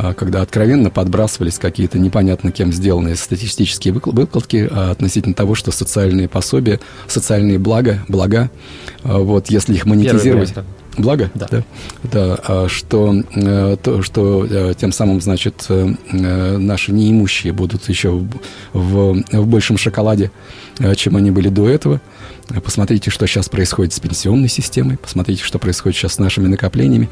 А, 0.00 0.14
когда 0.14 0.42
откровенно 0.42 0.90
подбрасывались 0.90 1.58
какие-то 1.58 1.98
непонятно 1.98 2.52
кем 2.52 2.72
сделанные 2.72 3.16
статистические 3.16 3.94
выкладки 3.94 4.68
а, 4.70 4.92
относительно 4.92 5.34
того, 5.34 5.56
что 5.56 5.72
социальные 5.72 6.28
пособия, 6.28 6.78
социальные 7.08 7.58
блага, 7.58 8.04
блага, 8.06 8.48
а, 9.02 9.18
вот 9.18 9.50
если 9.50 9.74
их 9.74 9.86
монетизировать... 9.86 10.54
Благо? 10.96 11.30
Да. 11.34 11.46
да. 11.50 11.62
да 12.02 12.68
что, 12.68 13.14
э, 13.36 13.76
то, 13.80 14.02
что 14.02 14.44
э, 14.44 14.74
тем 14.76 14.90
самым, 14.90 15.20
значит, 15.20 15.66
э, 15.68 15.94
наши 16.10 16.90
неимущие 16.90 17.52
будут 17.52 17.88
еще 17.88 18.10
в, 18.10 18.28
в, 18.72 19.22
в 19.30 19.46
большем 19.46 19.78
шоколаде, 19.78 20.32
чем 20.96 21.14
они 21.14 21.30
были 21.30 21.50
до 21.50 21.68
этого. 21.68 22.00
Посмотрите, 22.64 23.10
что 23.10 23.26
сейчас 23.26 23.48
происходит 23.48 23.92
с 23.92 24.00
пенсионной 24.00 24.48
системой, 24.48 24.96
посмотрите, 24.96 25.44
что 25.44 25.58
происходит 25.58 25.98
сейчас 25.98 26.14
с 26.14 26.18
нашими 26.18 26.46
накоплениями. 26.48 27.10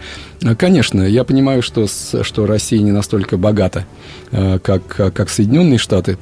Конечно, 0.59 1.03
я 1.03 1.24
понимаю, 1.24 1.62
что, 1.62 1.87
что 1.87 2.47
Россия 2.47 2.80
не 2.80 2.93
настолько 2.93 3.37
богата, 3.37 3.87
как, 4.30 4.87
как 4.87 5.28
Соединенные 5.28 5.78
Штаты, 5.78 6.18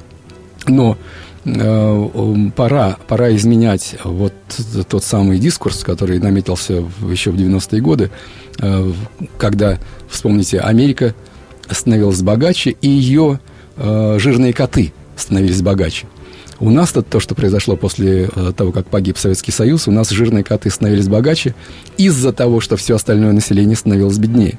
но 0.67 0.97
Э, 1.45 2.09
пора, 2.55 2.97
пора 3.07 3.35
изменять 3.35 3.95
вот 4.03 4.33
тот 4.89 5.03
самый 5.03 5.37
дискурс, 5.37 5.83
который 5.83 6.17
наметился 6.19 6.83
еще 7.07 7.29
в 7.29 7.35
90-е 7.35 7.81
годы, 7.81 8.09
э, 8.59 8.91
когда, 9.37 9.77
вспомните, 10.09 10.59
Америка 10.59 11.13
становилась 11.69 12.23
богаче, 12.23 12.71
и 12.81 12.87
ее 12.87 13.39
э, 13.77 14.17
жирные 14.19 14.53
коты 14.53 14.91
становились 15.15 15.61
богаче. 15.61 16.07
У 16.59 16.69
нас 16.69 16.93
-то, 16.93 17.01
то, 17.01 17.19
что 17.19 17.35
произошло 17.35 17.75
после 17.75 18.29
того, 18.55 18.71
как 18.71 18.87
погиб 18.87 19.17
Советский 19.17 19.51
Союз, 19.51 19.87
у 19.87 19.91
нас 19.91 20.09
жирные 20.09 20.43
коты 20.43 20.69
становились 20.69 21.07
богаче 21.07 21.53
из-за 21.97 22.31
того, 22.31 22.61
что 22.61 22.77
все 22.77 22.95
остальное 22.95 23.33
население 23.33 23.75
становилось 23.75 24.17
беднее. 24.17 24.57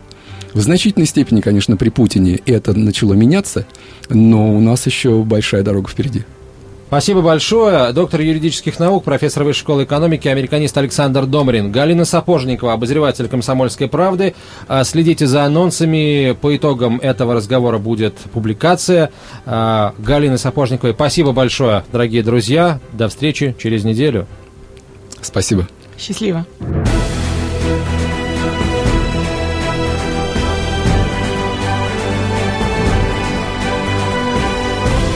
В 0.52 0.60
значительной 0.60 1.06
степени, 1.06 1.40
конечно, 1.40 1.76
при 1.76 1.90
Путине 1.90 2.40
это 2.46 2.72
начало 2.72 3.14
меняться, 3.14 3.66
но 4.08 4.54
у 4.54 4.60
нас 4.60 4.86
еще 4.86 5.22
большая 5.22 5.62
дорога 5.62 5.88
впереди. 5.88 6.24
Спасибо 6.88 7.20
большое. 7.20 7.92
Доктор 7.92 8.20
юридических 8.20 8.78
наук, 8.78 9.02
профессор 9.02 9.42
Высшей 9.42 9.60
школы 9.60 9.84
экономики, 9.84 10.28
американист 10.28 10.78
Александр 10.78 11.26
Домрин. 11.26 11.72
Галина 11.72 12.04
Сапожникова, 12.04 12.74
обозреватель 12.74 13.26
«Комсомольской 13.28 13.88
правды». 13.88 14.34
А, 14.68 14.84
следите 14.84 15.26
за 15.26 15.42
анонсами. 15.44 16.36
По 16.40 16.56
итогам 16.56 16.98
этого 16.98 17.34
разговора 17.34 17.78
будет 17.78 18.14
публикация. 18.32 19.10
А, 19.44 19.94
Галина 19.98 20.38
Сапожниковой, 20.38 20.94
спасибо 20.94 21.32
большое, 21.32 21.84
дорогие 21.90 22.22
друзья. 22.22 22.78
До 22.92 23.08
встречи 23.08 23.56
через 23.58 23.82
неделю. 23.82 24.26
Спасибо. 25.22 25.66
Счастливо. 25.98 26.46